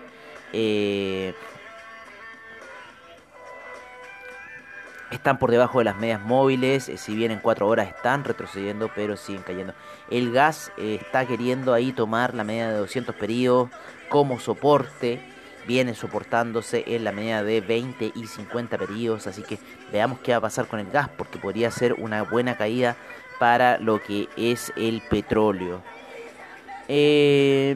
Eh, 0.54 1.34
están 5.12 5.40
por 5.40 5.52
debajo 5.52 5.80
de 5.80 5.86
las 5.86 5.98
medias 5.98 6.22
móviles, 6.22 6.90
eh, 6.90 6.98
si 6.98 7.16
bien 7.16 7.32
en 7.32 7.40
4 7.40 7.68
horas 7.68 7.88
están 7.88 8.24
retrocediendo, 8.24 8.90
pero 8.96 9.18
siguen 9.18 9.44
cayendo. 9.44 9.74
El 10.10 10.32
gas 10.32 10.72
eh, 10.78 11.00
está 11.02 11.26
queriendo 11.26 11.74
ahí 11.74 11.92
tomar 11.92 12.34
la 12.34 12.44
media 12.44 12.70
de 12.70 12.78
200 12.78 13.16
periodos 13.16 13.70
como 14.10 14.40
soporte 14.40 15.22
viene 15.68 15.94
soportándose 15.94 16.84
en 16.88 17.04
la 17.04 17.12
medida 17.12 17.44
de 17.44 17.62
20 17.62 18.14
y 18.16 18.26
50 18.26 18.78
periodos, 18.78 19.28
así 19.28 19.44
que 19.44 19.60
veamos 19.92 20.20
qué 20.20 20.32
va 20.32 20.38
a 20.38 20.42
pasar 20.42 20.68
con 20.68 20.80
el 20.80 20.90
gas, 20.90 21.10
porque 21.10 21.38
podría 21.38 21.70
ser 21.72 21.94
una 21.94 22.24
buena 22.24 22.56
caída 22.56 22.96
para 23.38 23.78
lo 23.78 24.02
que 24.02 24.30
es 24.38 24.72
el 24.78 25.02
petróleo. 25.02 25.82
Eh, 26.88 27.76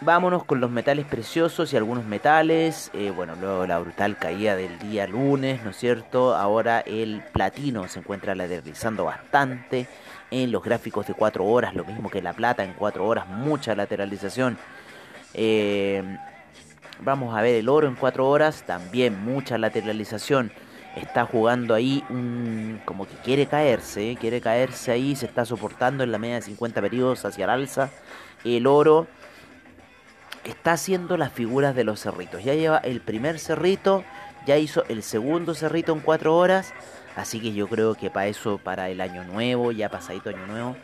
vámonos 0.00 0.44
con 0.44 0.60
los 0.60 0.70
metales 0.70 1.06
preciosos 1.06 1.72
y 1.72 1.76
algunos 1.76 2.04
metales. 2.04 2.90
Eh, 2.94 3.12
bueno, 3.14 3.34
luego 3.40 3.66
la 3.66 3.78
brutal 3.78 4.16
caída 4.16 4.56
del 4.56 4.78
día 4.78 5.06
lunes, 5.06 5.62
¿no 5.64 5.70
es 5.70 5.76
cierto? 5.76 6.34
Ahora 6.34 6.80
el 6.80 7.22
platino 7.32 7.88
se 7.88 8.00
encuentra 8.00 8.34
lateralizando 8.34 9.04
bastante 9.04 9.88
en 10.30 10.52
los 10.52 10.62
gráficos 10.62 11.06
de 11.06 11.14
4 11.14 11.44
horas, 11.44 11.74
lo 11.74 11.84
mismo 11.84 12.10
que 12.10 12.22
la 12.22 12.32
plata 12.32 12.64
en 12.64 12.74
4 12.74 13.06
horas, 13.06 13.26
mucha 13.28 13.74
lateralización. 13.74 14.58
Eh, 15.34 16.02
vamos 17.00 17.36
a 17.36 17.42
ver 17.42 17.54
el 17.54 17.68
oro 17.68 17.88
en 17.88 17.94
4 17.94 18.28
horas, 18.28 18.62
también 18.66 19.22
mucha 19.24 19.58
lateralización. 19.58 20.52
Está 20.96 21.26
jugando 21.26 21.74
ahí 21.74 22.02
como 22.84 23.06
que 23.06 23.14
quiere 23.24 23.46
caerse, 23.46 24.16
quiere 24.20 24.40
caerse 24.40 24.90
ahí, 24.90 25.14
se 25.14 25.26
está 25.26 25.44
soportando 25.44 26.02
en 26.02 26.10
la 26.10 26.18
media 26.18 26.36
de 26.36 26.42
50 26.42 26.80
periodos 26.80 27.24
hacia 27.24 27.44
el 27.44 27.50
alza. 27.50 27.90
El 28.44 28.66
oro 28.66 29.06
está 30.48 30.72
haciendo 30.72 31.16
las 31.16 31.32
figuras 31.32 31.74
de 31.74 31.84
los 31.84 32.00
cerritos. 32.00 32.42
Ya 32.42 32.54
lleva 32.54 32.78
el 32.78 33.00
primer 33.00 33.38
cerrito, 33.38 34.04
ya 34.46 34.56
hizo 34.56 34.84
el 34.88 35.02
segundo 35.02 35.54
cerrito 35.54 35.92
en 35.92 36.00
4 36.00 36.36
horas. 36.36 36.74
Así 37.16 37.40
que 37.40 37.52
yo 37.52 37.68
creo 37.68 37.94
que 37.94 38.10
para 38.10 38.28
eso, 38.28 38.58
para 38.58 38.88
el 38.88 39.00
año 39.00 39.24
nuevo, 39.24 39.72
ya 39.72 39.88
pasadito 39.88 40.30
año 40.30 40.46
nuevo, 40.46 40.76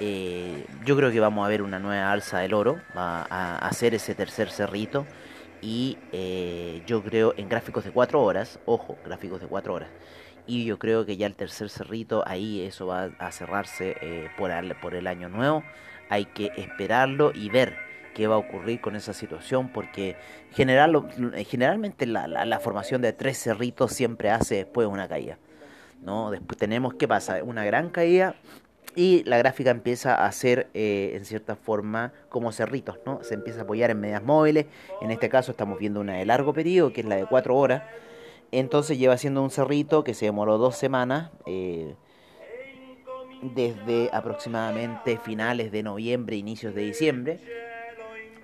eh, 0.00 0.66
yo 0.84 0.96
creo 0.96 1.12
que 1.12 1.20
vamos 1.20 1.44
a 1.44 1.48
ver 1.48 1.62
una 1.62 1.78
nueva 1.78 2.10
alza 2.10 2.38
del 2.38 2.54
oro, 2.54 2.80
va 2.96 3.26
a 3.28 3.58
hacer 3.58 3.94
ese 3.94 4.14
tercer 4.14 4.50
cerrito 4.50 5.06
y 5.60 5.98
eh, 6.12 6.82
yo 6.86 7.02
creo 7.02 7.34
en 7.36 7.48
gráficos 7.48 7.84
de 7.84 7.90
4 7.90 8.20
horas, 8.20 8.58
ojo, 8.64 8.98
gráficos 9.04 9.40
de 9.40 9.46
4 9.46 9.72
horas, 9.72 9.88
y 10.46 10.64
yo 10.64 10.78
creo 10.78 11.06
que 11.06 11.16
ya 11.16 11.26
el 11.26 11.34
tercer 11.36 11.70
cerrito 11.70 12.24
ahí 12.26 12.62
eso 12.62 12.86
va 12.86 13.10
a 13.18 13.30
cerrarse 13.30 13.96
eh, 14.00 14.28
por, 14.36 14.50
por 14.80 14.94
el 14.94 15.06
año 15.06 15.28
nuevo, 15.28 15.62
hay 16.10 16.24
que 16.24 16.50
esperarlo 16.56 17.30
y 17.32 17.48
ver 17.50 17.83
qué 18.14 18.26
va 18.26 18.36
a 18.36 18.38
ocurrir 18.38 18.80
con 18.80 18.96
esa 18.96 19.12
situación 19.12 19.68
porque 19.68 20.16
general, 20.52 21.08
generalmente 21.46 22.06
la, 22.06 22.26
la 22.26 22.60
formación 22.60 23.02
de 23.02 23.12
tres 23.12 23.38
cerritos 23.38 23.92
siempre 23.92 24.30
hace 24.30 24.56
después 24.56 24.86
una 24.86 25.08
caída. 25.08 25.38
¿no? 26.02 26.30
Después 26.30 26.58
tenemos, 26.58 26.94
¿qué 26.94 27.08
pasa? 27.08 27.42
Una 27.42 27.64
gran 27.64 27.90
caída 27.90 28.36
y 28.96 29.24
la 29.24 29.38
gráfica 29.38 29.70
empieza 29.70 30.14
a 30.14 30.26
hacer 30.26 30.68
eh, 30.74 31.12
en 31.14 31.24
cierta 31.24 31.56
forma 31.56 32.12
como 32.28 32.52
cerritos, 32.52 32.98
¿no? 33.04 33.22
Se 33.24 33.34
empieza 33.34 33.60
a 33.60 33.62
apoyar 33.64 33.90
en 33.90 34.00
medias 34.00 34.22
móviles, 34.22 34.66
en 35.00 35.10
este 35.10 35.28
caso 35.28 35.50
estamos 35.50 35.78
viendo 35.78 36.00
una 36.00 36.14
de 36.14 36.26
largo 36.26 36.52
periodo, 36.52 36.92
que 36.92 37.00
es 37.00 37.06
la 37.06 37.16
de 37.16 37.26
4 37.26 37.56
horas, 37.56 37.82
entonces 38.52 38.98
lleva 38.98 39.16
siendo 39.16 39.42
un 39.42 39.50
cerrito 39.50 40.04
que 40.04 40.14
se 40.14 40.26
demoró 40.26 40.58
dos 40.58 40.76
semanas, 40.76 41.30
eh, 41.46 41.94
desde 43.42 44.08
aproximadamente 44.12 45.18
finales 45.18 45.70
de 45.70 45.82
noviembre, 45.82 46.36
inicios 46.36 46.74
de 46.74 46.82
diciembre, 46.82 47.40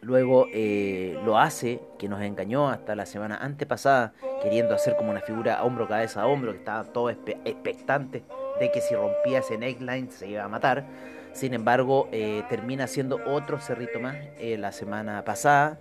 luego 0.03 0.47
eh, 0.53 1.19
lo 1.25 1.39
hace, 1.39 1.81
que 1.99 2.09
nos 2.09 2.23
engañó 2.23 2.69
hasta 2.69 2.95
la 2.95 3.07
semana 3.07 3.37
antepasada, 3.37 4.13
queriendo 4.43 4.75
hacer 4.75 4.97
como 4.97 5.11
una 5.11 5.21
figura 5.21 5.63
hombro, 5.63 5.89
cabeza, 5.89 6.27
hombro, 6.27 6.53
que 6.53 6.59
estaba 6.59 6.85
todo 6.85 7.11
expectante 7.11 8.23
de 8.59 8.71
que 8.71 8.81
si 8.81 8.95
rompía 8.95 9.39
ese 9.39 9.59
neckline 9.59 10.11
se 10.11 10.29
iba 10.29 10.45
a 10.45 10.49
matar. 10.49 10.85
Sin 11.33 11.55
embargo, 11.55 12.09
eh, 12.13 12.43
termina 12.49 12.87
siendo 12.87 13.21
otro 13.27 13.61
cerrito 13.61 14.01
más 14.01 14.17
eh, 14.39 14.57
la 14.59 14.73
semana 14.73 15.25
pasada, 15.25 15.79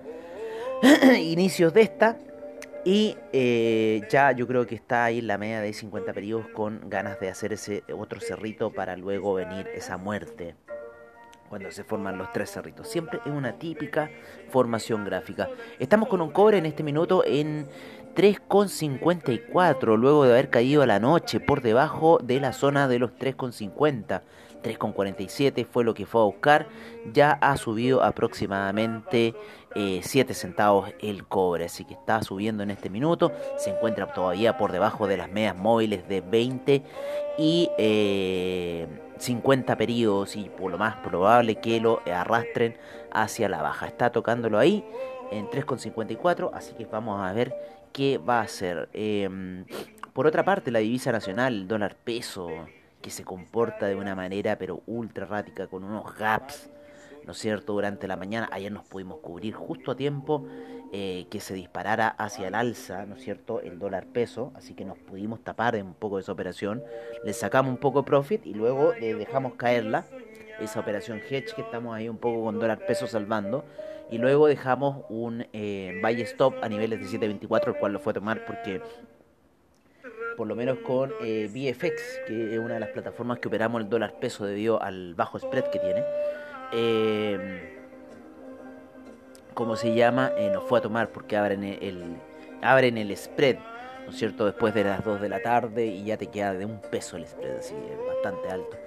inicios 1.19 1.73
de 1.73 1.81
esta, 1.81 2.17
y 2.85 3.17
eh, 3.33 4.01
ya 4.09 4.31
yo 4.31 4.47
creo 4.47 4.65
que 4.65 4.75
está 4.75 5.05
ahí 5.05 5.21
la 5.21 5.37
media 5.37 5.59
de 5.61 5.73
50 5.73 6.13
periodos 6.13 6.47
con 6.49 6.89
ganas 6.89 7.19
de 7.19 7.29
hacer 7.29 7.51
ese 7.51 7.83
otro 7.97 8.21
cerrito 8.21 8.71
para 8.71 8.95
luego 8.95 9.33
venir 9.33 9.67
esa 9.75 9.97
muerte 9.97 10.55
cuando 11.49 11.71
se 11.71 11.83
forman 11.83 12.17
los 12.17 12.31
tres 12.31 12.51
cerritos. 12.51 12.87
Siempre 12.87 13.19
es 13.25 13.31
una 13.31 13.53
típica 13.53 14.09
formación 14.49 15.03
gráfica. 15.03 15.49
Estamos 15.79 16.07
con 16.07 16.21
un 16.21 16.29
cobre 16.31 16.59
en 16.59 16.67
este 16.67 16.83
minuto 16.83 17.23
en 17.25 17.67
3,54 18.15 19.97
luego 19.97 20.25
de 20.25 20.31
haber 20.31 20.49
caído 20.49 20.81
a 20.83 20.85
la 20.85 20.99
noche 20.99 21.39
por 21.39 21.61
debajo 21.61 22.19
de 22.21 22.39
la 22.39 22.53
zona 22.53 22.87
de 22.87 22.99
los 22.99 23.11
3,50. 23.11 24.21
3,47 24.61 25.65
fue 25.65 25.83
lo 25.85 25.93
que 25.93 26.05
fue 26.05 26.21
a 26.21 26.25
buscar. 26.25 26.67
Ya 27.13 27.31
ha 27.31 27.57
subido 27.57 28.03
aproximadamente 28.03 29.33
7 29.73 30.31
eh, 30.31 30.35
centavos 30.35 30.91
el 30.99 31.25
cobre. 31.25 31.65
Así 31.65 31.85
que 31.85 31.93
está 31.93 32.21
subiendo 32.21 32.61
en 32.61 32.71
este 32.71 32.89
minuto. 32.89 33.31
Se 33.57 33.69
encuentra 33.69 34.11
todavía 34.13 34.57
por 34.57 34.71
debajo 34.71 35.07
de 35.07 35.17
las 35.17 35.31
medias 35.31 35.55
móviles 35.55 36.07
de 36.09 36.21
20 36.21 36.83
y 37.37 37.69
50 39.19 39.73
eh, 39.73 39.75
periodos. 39.75 40.35
Y 40.35 40.49
por 40.49 40.71
lo 40.71 40.77
más 40.77 40.95
probable 40.97 41.55
que 41.55 41.79
lo 41.79 42.01
arrastren 42.11 42.75
hacia 43.11 43.47
la 43.49 43.61
baja. 43.61 43.87
Está 43.87 44.11
tocándolo 44.11 44.57
ahí 44.57 44.83
en 45.31 45.47
3,54. 45.47 46.51
Así 46.53 46.73
que 46.73 46.85
vamos 46.85 47.21
a 47.21 47.31
ver 47.33 47.55
qué 47.93 48.17
va 48.17 48.39
a 48.39 48.43
hacer. 48.43 48.89
Em, 48.93 49.65
por 50.13 50.27
otra 50.27 50.43
parte, 50.43 50.71
la 50.71 50.79
divisa 50.79 51.11
nacional, 51.11 51.67
dólar 51.67 51.95
peso, 51.95 52.49
que 53.01 53.09
se 53.09 53.23
comporta 53.23 53.87
de 53.87 53.95
una 53.95 54.15
manera 54.15 54.57
pero 54.57 54.81
ultra 54.87 55.25
errática, 55.25 55.67
con 55.67 55.83
unos 55.83 56.15
gaps, 56.15 56.69
¿no 57.29 57.33
es 57.33 57.37
cierto?, 57.37 57.73
durante 57.73 58.07
la 58.07 58.15
mañana. 58.15 58.49
Ayer 58.51 58.71
nos 58.71 58.85
pudimos 58.85 59.19
cubrir 59.19 59.53
justo 59.53 59.91
a 59.91 59.95
tiempo 59.95 60.47
eh, 60.91 61.27
que 61.29 61.39
se 61.39 61.53
disparara 61.53 62.07
hacia 62.07 62.47
el 62.47 62.55
alza, 62.55 63.05
¿no 63.05 63.17
es 63.17 63.21
cierto?, 63.21 63.61
el 63.61 63.77
dólar 63.77 64.07
peso, 64.07 64.51
así 64.55 64.73
que 64.73 64.83
nos 64.83 64.97
pudimos 64.97 65.43
tapar 65.43 65.75
un 65.75 65.93
poco 65.93 66.15
de 66.15 66.23
esa 66.23 66.31
operación. 66.31 66.81
Le 67.23 67.33
sacamos 67.33 67.69
un 67.69 67.77
poco 67.77 68.01
de 68.01 68.07
profit 68.07 68.47
y 68.47 68.55
luego 68.55 68.93
dejamos 68.93 69.53
caerla, 69.53 70.05
esa 70.59 70.79
operación 70.79 71.19
hedge 71.19 71.53
que 71.53 71.61
estamos 71.61 71.95
ahí 71.95 72.09
un 72.09 72.17
poco 72.17 72.43
con 72.43 72.57
dólar 72.57 72.83
peso 72.87 73.05
salvando 73.05 73.63
y 74.09 74.17
luego 74.17 74.47
dejamos 74.47 75.05
un 75.09 75.45
eh, 75.53 75.99
buy 76.01 76.19
stop 76.21 76.55
a 76.63 76.67
niveles 76.67 76.99
de 76.99 77.19
7.24, 77.19 77.67
el 77.67 77.75
cual 77.75 77.93
lo 77.93 77.99
fue 77.99 78.09
a 78.09 78.15
tomar 78.15 78.43
porque 78.43 78.81
por 80.35 80.47
lo 80.47 80.55
menos 80.55 80.79
con 80.79 81.11
eh, 81.21 81.47
VFX, 81.47 82.21
que 82.25 82.53
es 82.53 82.59
una 82.59 82.75
de 82.75 82.79
las 82.79 82.89
plataformas 82.89 83.39
que 83.39 83.49
operamos 83.49 83.81
el 83.81 83.89
dólar 83.89 84.19
peso 84.19 84.45
debido 84.45 84.81
al 84.81 85.13
bajo 85.13 85.37
spread 85.37 85.65
que 85.65 85.79
tiene. 85.79 86.01
Eh, 86.71 87.75
¿Cómo 89.53 89.75
se 89.75 89.93
llama? 89.93 90.31
Eh, 90.37 90.49
nos 90.53 90.63
fue 90.63 90.79
a 90.79 90.81
tomar 90.81 91.09
porque 91.09 91.35
abren 91.35 91.63
el, 91.63 92.15
abren 92.61 92.97
el 92.97 93.15
spread. 93.17 93.57
¿no 94.05 94.11
es 94.11 94.17
cierto? 94.17 94.45
Después 94.45 94.73
de 94.73 94.83
las 94.83 95.03
2 95.03 95.21
de 95.21 95.29
la 95.29 95.41
tarde 95.41 95.85
y 95.85 96.05
ya 96.05 96.17
te 96.17 96.27
queda 96.27 96.53
de 96.53 96.65
un 96.65 96.81
peso 96.81 97.17
el 97.17 97.27
spread, 97.27 97.57
así 97.57 97.75
es 97.75 98.07
bastante 98.07 98.49
alto. 98.49 98.77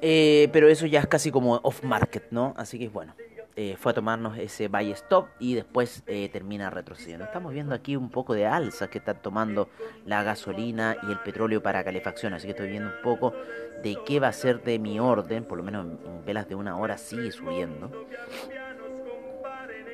Eh, 0.00 0.48
pero 0.52 0.68
eso 0.68 0.86
ya 0.86 1.00
es 1.00 1.06
casi 1.06 1.32
como 1.32 1.56
off 1.62 1.82
market, 1.82 2.24
¿no? 2.30 2.54
Así 2.56 2.78
que 2.78 2.88
bueno, 2.88 3.14
eh, 3.60 3.74
fue 3.76 3.90
a 3.90 3.94
tomarnos 3.96 4.38
ese 4.38 4.68
buy 4.68 4.92
stop 4.92 5.26
y 5.40 5.56
después 5.56 6.04
eh, 6.06 6.28
termina 6.28 6.70
retrocediendo. 6.70 7.24
Estamos 7.24 7.52
viendo 7.52 7.74
aquí 7.74 7.96
un 7.96 8.08
poco 8.08 8.32
de 8.32 8.46
alza 8.46 8.88
que 8.88 8.98
están 8.98 9.20
tomando 9.20 9.68
la 10.06 10.22
gasolina 10.22 10.96
y 11.02 11.10
el 11.10 11.18
petróleo 11.18 11.60
para 11.60 11.82
calefacción, 11.82 12.34
así 12.34 12.46
que 12.46 12.52
estoy 12.52 12.68
viendo 12.68 12.90
un 12.90 13.02
poco 13.02 13.34
de 13.82 13.98
qué 14.06 14.20
va 14.20 14.28
a 14.28 14.32
ser 14.32 14.62
de 14.62 14.78
mi 14.78 15.00
orden, 15.00 15.42
por 15.42 15.58
lo 15.58 15.64
menos 15.64 15.86
en, 15.86 16.24
velas 16.24 16.48
de 16.48 16.54
una 16.54 16.78
hora 16.78 16.98
sigue 16.98 17.32
subiendo. 17.32 17.90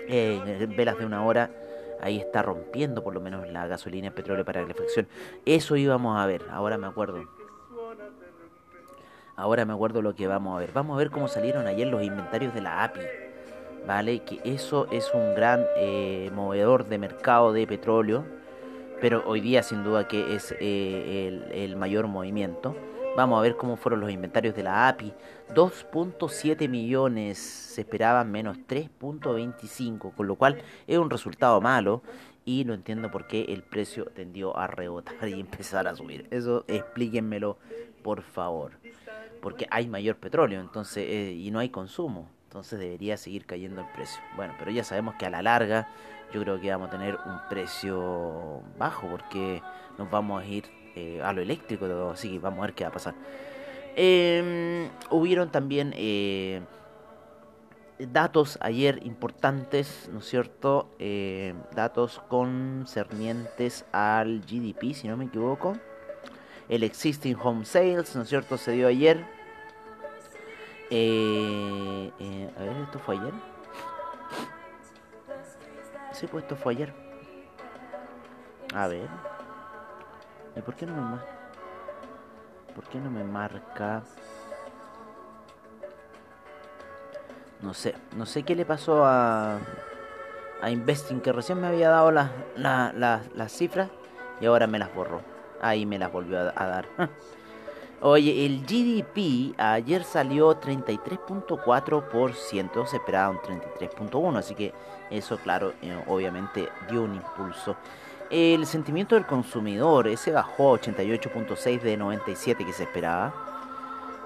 en 0.09 0.77
velas 0.77 0.99
de 0.99 1.07
una 1.07 1.25
hora 1.25 1.51
ahí 2.03 2.19
está 2.19 2.43
rompiendo 2.43 3.03
por 3.03 3.15
lo 3.15 3.23
menos 3.23 3.49
la 3.49 3.67
gasolina 3.67 4.05
y 4.05 4.09
el 4.09 4.15
petróleo 4.15 4.45
para 4.45 4.61
calefacción. 4.61 5.09
Eso 5.47 5.77
íbamos 5.77 6.21
a 6.21 6.27
ver, 6.27 6.43
ahora 6.51 6.77
me 6.77 6.87
acuerdo. 6.87 7.27
Ahora 9.37 9.65
me 9.65 9.73
acuerdo 9.73 10.03
lo 10.03 10.15
que 10.15 10.27
vamos 10.27 10.55
a 10.55 10.61
ver. 10.61 10.71
Vamos 10.75 10.97
a 10.97 10.99
ver 10.99 11.11
cómo 11.11 11.29
salieron 11.29 11.67
ayer 11.67 11.87
los 11.87 12.03
inventarios 12.03 12.53
de 12.53 12.61
la 12.61 12.85
API. 12.85 13.01
¿Vale? 13.87 14.21
Que 14.21 14.41
eso 14.45 14.87
es 14.91 15.13
un 15.13 15.35
gran 15.35 15.65
eh, 15.77 16.31
movedor 16.35 16.87
de 16.89 16.99
mercado 16.99 17.53
de 17.53 17.67
petróleo. 17.67 18.25
Pero 19.01 19.23
hoy 19.27 19.41
día 19.41 19.63
sin 19.63 19.85
duda 19.85 20.09
que 20.09 20.35
es 20.35 20.55
eh, 20.61 21.29
el, 21.29 21.53
el, 21.53 21.77
mayor 21.77 22.07
movimiento. 22.07 22.75
Vamos 23.17 23.39
a 23.39 23.43
ver 23.43 23.57
cómo 23.57 23.77
fueron 23.77 24.01
los 24.01 24.11
inventarios 24.11 24.55
de 24.55 24.63
la 24.63 24.89
API. 24.89 25.13
2.7 25.55 26.69
millones, 26.69 27.39
se 27.39 27.83
esperaban 27.83 28.31
menos 28.31 28.57
3.25, 28.67 30.15
con 30.15 30.27
lo 30.27 30.37
cual 30.37 30.63
es 30.87 30.99
un 30.99 31.11
resultado 31.11 31.61
malo 31.61 32.03
y 32.45 32.65
no 32.65 32.75
entiendo 32.75 33.11
por 33.11 33.27
qué 33.27 33.45
el 33.49 33.63
precio 33.63 34.07
tendió 34.07 34.57
a 34.57 34.67
rebotar 34.67 35.29
y 35.29 35.35
empezar 35.41 35.87
a 35.87 35.95
subir. 35.95 36.27
Eso 36.31 36.65
explíquenmelo, 36.67 37.59
por 38.03 38.23
favor 38.23 38.73
porque 39.45 39.67
hay 39.71 39.87
mayor 39.89 40.17
petróleo 40.17 40.59
entonces 40.59 41.05
eh, 41.07 41.33
y 41.33 41.51
no 41.51 41.59
hay 41.59 41.69
consumo. 41.69 42.31
Entonces 42.55 42.79
debería 42.79 43.17
seguir 43.17 43.47
cayendo 43.47 43.81
el 43.81 43.89
precio. 43.89 44.23
Bueno, 44.37 44.55
pero 44.57 44.71
ya 44.71 44.85
sabemos 44.85 45.17
que 45.17 45.27
a 45.27 45.31
la 45.31 45.43
larga 45.43 45.89
yo 46.33 46.41
creo 46.41 46.61
que 46.61 46.71
vamos 46.71 46.87
a 46.87 46.91
tener 46.93 47.19
un 47.27 47.41
precio 47.51 48.63
bajo 48.79 49.09
porque 49.09 49.61
nos 49.99 50.09
vamos 50.09 50.41
a 50.41 50.47
ir 50.47 50.65
eh, 50.95 51.21
a 51.21 51.33
lo 51.33 51.43
eléctrico, 51.43 51.85
así 52.13 52.31
que 52.31 52.39
vamos 52.39 52.61
a 52.61 52.67
ver 52.67 52.75
qué 52.75 52.85
va 52.85 52.91
a 52.91 52.93
pasar. 52.93 53.15
Eh, 53.97 54.89
hubieron 55.11 55.51
también 55.51 55.95
eh, 55.97 56.63
datos 57.99 58.57
ayer 58.61 59.01
importantes, 59.05 60.09
¿no 60.13 60.21
es 60.21 60.27
cierto? 60.27 60.95
Eh, 61.01 61.55
datos 61.75 62.23
concernientes 62.29 63.85
al 63.91 64.43
GDP, 64.43 64.95
si 64.95 65.09
no 65.09 65.17
me 65.17 65.25
equivoco. 65.25 65.77
El 66.69 66.85
Existing 66.85 67.35
Home 67.43 67.65
Sales, 67.65 68.15
¿no 68.15 68.23
es 68.23 68.29
cierto? 68.29 68.59
Se 68.59 68.71
dio 68.71 68.87
ayer. 68.87 69.34
Eh, 70.91 72.13
eh, 72.19 72.55
a 72.57 72.63
ver, 72.63 72.77
¿esto 72.79 72.99
fue 72.99 73.17
ayer? 73.17 73.33
Sí, 76.13 76.27
pues 76.27 76.45
esto 76.45 76.57
fue 76.57 76.73
ayer. 76.75 76.93
A 78.75 78.87
ver. 78.87 79.09
¿Y 80.57 80.61
por 80.61 80.75
qué 80.75 80.87
no 80.87 80.95
me 80.95 81.01
marca? 81.01 81.27
¿Por 82.75 82.85
qué 82.89 82.99
no 82.99 83.11
me 83.11 83.25
marca? 83.25 84.03
No 87.63 87.73
sé, 87.73 87.95
no 88.17 88.27
sé 88.27 88.43
qué 88.43 88.55
le 88.55 88.67
pasó 88.67 89.05
a, 89.05 89.59
a 90.61 90.71
Investing, 90.71 91.21
que 91.21 91.33
recién 91.33 91.61
me 91.61 91.67
había 91.67 91.89
dado 91.89 92.11
las, 92.11 92.31
las, 92.57 92.95
las, 92.95 93.53
cifras 93.53 93.89
y 94.41 94.47
ahora 94.47 94.67
me 94.67 94.79
las 94.79 94.95
borró. 94.95 95.23
Ahí 95.63 95.87
me 95.87 95.99
las 95.99 96.13
volvió 96.13 96.39
a, 96.41 96.53
a 96.55 96.67
dar. 96.67 96.87
Oye, 98.01 98.45
el 98.45 98.67
GDP 98.67 99.55
ayer 99.59 100.03
salió 100.05 100.61
33.4%, 100.61 102.87
se 102.87 102.97
esperaba 102.97 103.31
un 103.31 103.39
33.1%, 103.39 104.37
así 104.37 104.55
que 104.55 104.75
eso, 105.11 105.39
claro, 105.39 105.73
eh, 105.81 105.97
obviamente 106.07 106.69
dio 106.91 107.03
un 107.03 107.15
impulso. 107.15 107.77
El 108.31 108.67
sentimiento 108.67 109.15
del 109.15 109.27
consumidor, 109.27 110.09
ese 110.09 110.33
bajó 110.33 110.75
a 110.75 110.81
88.6 110.81 111.81
de 111.81 111.97
97 111.97 112.65
que 112.65 112.73
se 112.73 112.85
esperaba. 112.85 113.33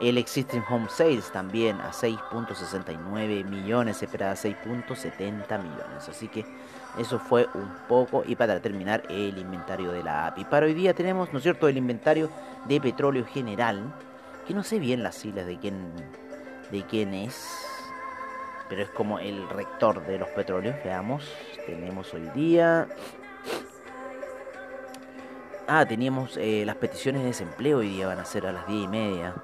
El 0.01 0.17
Existing 0.17 0.63
Home 0.71 0.89
Sales 0.89 1.33
también 1.33 1.81
a 1.81 1.91
6.69 1.91 3.45
millones, 3.45 3.97
se 3.97 4.05
esperaba 4.05 4.35
6.70 4.35 5.63
millones. 5.63 6.09
Así 6.09 6.29
que 6.29 6.47
eso 6.97 7.19
fue 7.19 7.49
un 7.55 7.71
poco. 7.89 8.23
Y 8.27 8.37
para 8.37 8.61
terminar, 8.61 9.03
el 9.09 9.39
inventario 9.39 9.93
de 9.93 10.03
la 10.03 10.27
API. 10.29 10.45
Para 10.45 10.67
hoy 10.67 10.75
día 10.75 10.95
tenemos, 10.95 11.33
¿no 11.33 11.39
es 11.39 11.43
cierto?, 11.43 11.69
el 11.69 11.77
inventario 11.77 12.31
de 12.67 12.81
petróleo 12.81 13.25
general. 13.27 13.95
Que 14.47 14.55
no 14.55 14.63
sé 14.63 14.79
bien 14.79 15.03
las 15.03 15.17
siglas 15.17 15.47
de 15.47 15.59
quién, 15.59 15.93
de 16.71 16.83
quién 16.85 17.15
es. 17.15 17.67
Pero 18.69 18.83
es 18.83 18.91
como 18.91 19.19
el 19.19 19.49
rector 19.49 20.07
de 20.07 20.19
los 20.19 20.29
petróleos. 20.31 20.77
Veamos. 20.85 21.31
Tenemos 21.67 22.13
hoy 22.15 22.29
día. 22.35 22.89
Ah, 25.67 25.85
teníamos 25.87 26.39
eh, 26.39 26.65
las 26.65 26.77
peticiones 26.77 27.21
de 27.21 27.29
desempleo 27.29 27.79
hoy 27.79 27.91
día 27.91 28.07
van 28.07 28.19
a 28.19 28.25
ser 28.25 28.47
a 28.47 28.53
las 28.53 28.67
10 28.67 28.85
y 28.85 28.89
media. 28.89 29.35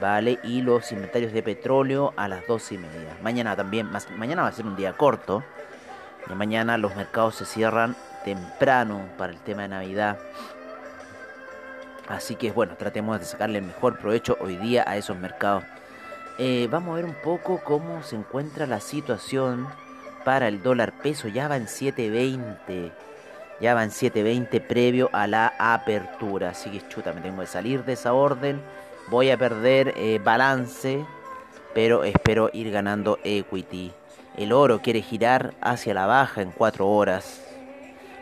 Vale, 0.00 0.38
y 0.44 0.62
los 0.62 0.92
inventarios 0.92 1.32
de 1.32 1.42
petróleo 1.42 2.14
a 2.16 2.26
las 2.26 2.46
12 2.46 2.76
y 2.76 2.78
media. 2.78 3.18
Mañana 3.22 3.54
también, 3.54 3.90
mañana 4.16 4.42
va 4.42 4.48
a 4.48 4.52
ser 4.52 4.66
un 4.66 4.76
día 4.76 4.94
corto. 4.96 5.44
Y 6.28 6.34
mañana 6.34 6.76
los 6.78 6.96
mercados 6.96 7.36
se 7.36 7.44
cierran 7.44 7.96
temprano 8.24 9.08
para 9.16 9.32
el 9.32 9.38
tema 9.38 9.62
de 9.62 9.68
Navidad. 9.68 10.18
Así 12.08 12.34
que 12.34 12.50
bueno, 12.50 12.74
tratemos 12.76 13.20
de 13.20 13.24
sacarle 13.24 13.58
el 13.58 13.64
mejor 13.66 13.98
provecho 13.98 14.36
hoy 14.40 14.56
día 14.56 14.84
a 14.86 14.96
esos 14.96 15.16
mercados. 15.16 15.62
Eh, 16.38 16.68
vamos 16.70 16.92
a 16.92 16.96
ver 16.96 17.04
un 17.04 17.14
poco 17.22 17.60
cómo 17.62 18.02
se 18.02 18.16
encuentra 18.16 18.66
la 18.66 18.80
situación 18.80 19.68
para 20.24 20.48
el 20.48 20.62
dólar 20.62 20.92
peso. 21.02 21.28
Ya 21.28 21.48
va 21.48 21.56
en 21.56 21.66
7.20. 21.66 22.90
Ya 23.60 23.74
va 23.74 23.84
en 23.84 23.90
7.20 23.90 24.66
previo 24.66 25.10
a 25.12 25.26
la 25.26 25.52
apertura. 25.58 26.50
Así 26.50 26.70
que 26.70 26.86
chuta, 26.88 27.12
me 27.12 27.20
tengo 27.20 27.40
que 27.42 27.46
salir 27.46 27.84
de 27.84 27.92
esa 27.92 28.12
orden. 28.12 28.60
Voy 29.08 29.30
a 29.30 29.36
perder 29.36 29.92
eh, 29.96 30.18
balance. 30.22 31.04
Pero 31.74 32.04
espero 32.04 32.50
ir 32.52 32.70
ganando 32.70 33.18
equity. 33.22 33.92
El 34.36 34.52
oro 34.52 34.80
quiere 34.80 35.02
girar 35.02 35.54
hacia 35.60 35.94
la 35.94 36.06
baja 36.06 36.42
en 36.42 36.50
4 36.50 36.88
horas. 36.88 37.42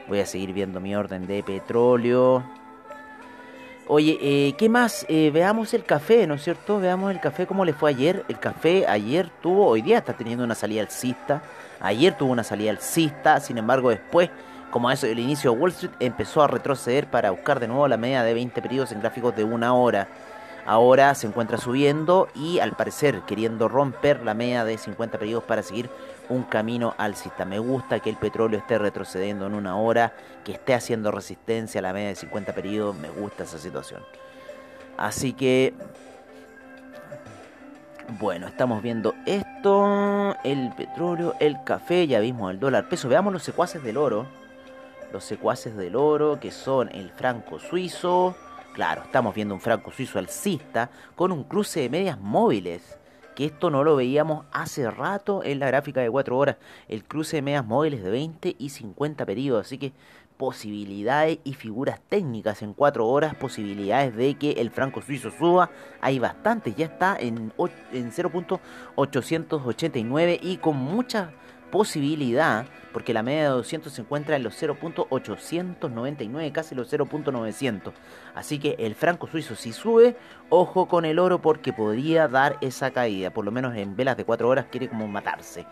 Voy 0.09 0.21
a 0.21 0.27
seguir 0.27 0.53
viendo 0.53 0.81
mi 0.81 0.97
orden 0.97 1.27
de 1.27 1.43
petróleo. 1.43 2.43
Oye, 3.87 4.19
eh, 4.21 4.55
¿qué 4.59 4.69
más? 4.69 5.07
Eh, 5.09 5.31
veamos 5.33 5.73
el 5.75 5.85
café, 5.85 6.27
¿no 6.27 6.35
es 6.35 6.43
cierto? 6.43 6.79
Veamos 6.79 7.11
el 7.11 7.21
café, 7.21 7.47
cómo 7.47 7.65
le 7.65 7.73
fue 7.73 7.91
ayer. 7.91 8.25
El 8.29 8.39
café 8.39 8.87
ayer 8.87 9.31
tuvo, 9.43 9.67
hoy 9.67 9.81
día 9.83 9.99
está 9.99 10.13
teniendo 10.13 10.45
una 10.45 10.55
salida 10.55 10.83
alcista. 10.83 11.43
Ayer 11.81 12.15
tuvo 12.15 12.33
una 12.33 12.45
salida 12.45 12.71
alcista, 12.71 13.41
sin 13.41 13.57
embargo 13.57 13.91
después, 13.91 14.31
como 14.71 14.91
eso 14.91 15.07
el 15.07 15.19
inicio 15.19 15.53
de 15.53 15.59
Wall 15.59 15.71
Street, 15.71 15.93
empezó 16.01 16.43
a 16.43 16.49
retroceder 16.49 17.07
para 17.07 17.31
buscar 17.31 17.61
de 17.61 17.69
nuevo 17.69 17.89
la 17.89 17.97
media 17.97 18.23
de 18.23 18.35
20 18.35 18.61
periodos 18.61 18.93
en 18.93 19.01
gráficos 19.01 19.35
de 19.37 19.45
una 19.45 19.73
hora. 19.73 20.09
Ahora 20.67 21.15
se 21.15 21.27
encuentra 21.27 21.59
subiendo 21.59 22.29
y 22.35 22.59
al 22.59 22.73
parecer 22.73 23.23
queriendo 23.23 23.69
romper 23.69 24.23
la 24.23 24.35
media 24.35 24.65
de 24.65 24.77
50 24.77 25.19
periodos 25.19 25.45
para 25.45 25.63
seguir 25.63 25.89
un 26.29 26.43
camino 26.43 26.95
alcista. 26.99 27.45
Me 27.45 27.59
gusta 27.59 28.01
que 28.01 28.11
el 28.11 28.17
petróleo 28.17 28.59
esté 28.59 28.79
retrocediendo 28.79 29.47
en 29.47 29.55
una 29.55 29.77
hora, 29.77 30.13
que 30.45 30.53
esté 30.53 30.75
haciendo 30.75 31.11
resistencia 31.11 31.79
a 31.79 31.83
la 31.83 31.93
media 31.93 32.09
de 32.09 32.17
50 32.17 32.55
periodos. 32.55 32.97
Me 32.97 33.09
gusta 33.09 33.45
esa 33.45 33.59
situación. 33.59 34.03
Así 34.99 35.33
que, 35.33 35.75
bueno, 38.19 38.47
estamos 38.47 38.83
viendo 38.83 39.15
esto, 39.27 40.37
el 40.45 40.73
petróleo, 40.77 41.35
el 41.41 41.63
café, 41.65 42.07
ya 42.07 42.21
vimos 42.21 42.51
el 42.51 42.61
dólar 42.61 42.89
peso. 42.89 43.09
Veamos 43.09 43.33
los 43.33 43.43
secuaces 43.43 43.83
del 43.83 43.97
oro. 43.97 44.27
Los 45.13 45.25
secuaces 45.25 45.77
del 45.77 45.97
oro 45.97 46.39
que 46.39 46.51
son 46.51 46.91
el 46.91 47.11
franco 47.11 47.59
suizo. 47.59 48.37
Claro, 48.73 49.03
estamos 49.03 49.35
viendo 49.35 49.55
un 49.55 49.61
franco 49.61 49.91
suizo 49.91 50.19
alcista 50.19 50.91
con 51.17 51.33
un 51.33 51.45
cruce 51.45 51.81
de 51.81 51.89
medias 51.89 52.21
móviles 52.21 52.99
que 53.39 53.45
esto 53.45 53.71
no 53.71 53.85
lo 53.85 53.95
veíamos 53.95 54.47
hace 54.51 54.91
rato 54.91 55.45
en 55.45 55.61
la 55.61 55.69
gráfica 55.69 56.01
de 56.01 56.11
4 56.11 56.37
horas, 56.37 56.57
el 56.89 57.05
cruce 57.05 57.37
de 57.37 57.43
medias 57.43 57.65
móviles 57.65 58.03
de 58.03 58.11
20 58.11 58.57
y 58.59 58.71
50 58.71 59.25
periodos, 59.25 59.65
así 59.65 59.79
que 59.79 59.93
posibilidades 60.37 61.39
y 61.45 61.55
figuras 61.55 62.01
técnicas 62.09 62.63
en 62.63 62.73
4 62.73 63.07
horas, 63.07 63.37
posibilidades 63.37 64.17
de 64.17 64.35
que 64.35 64.51
el 64.53 64.71
franco 64.71 65.03
suizo 65.03 65.31
suba, 65.31 65.71
hay 66.01 66.19
bastantes, 66.19 66.75
ya 66.75 66.87
está 66.87 67.17
en, 67.17 67.53
en 67.93 68.11
0.889 68.11 70.41
y 70.43 70.57
con 70.57 70.77
mucha 70.77 71.31
posibilidad, 71.71 72.67
porque 72.93 73.13
la 73.13 73.23
media 73.23 73.45
de 73.45 73.49
200 73.51 73.93
se 73.93 74.01
encuentra 74.03 74.37
en 74.37 74.43
los 74.43 74.61
0.899, 74.61 76.53
casi 76.53 76.75
los 76.75 76.93
0.900. 76.93 77.93
Así 78.35 78.59
que 78.59 78.77
el 78.79 78.95
franco 78.95 79.27
suizo 79.27 79.55
si 79.55 79.73
sube, 79.73 80.17
ojo 80.49 80.87
con 80.87 81.05
el 81.05 81.19
oro 81.19 81.41
porque 81.41 81.73
podría 81.73 82.29
dar 82.29 82.57
esa 82.61 82.91
caída, 82.91 83.31
por 83.31 83.45
lo 83.45 83.51
menos 83.51 83.77
en 83.77 83.97
velas 83.97 84.17
de 84.17 84.25
4 84.25 84.49
horas 84.49 84.67
quiere 84.71 84.89
como 84.89 85.07
matarse. 85.09 85.67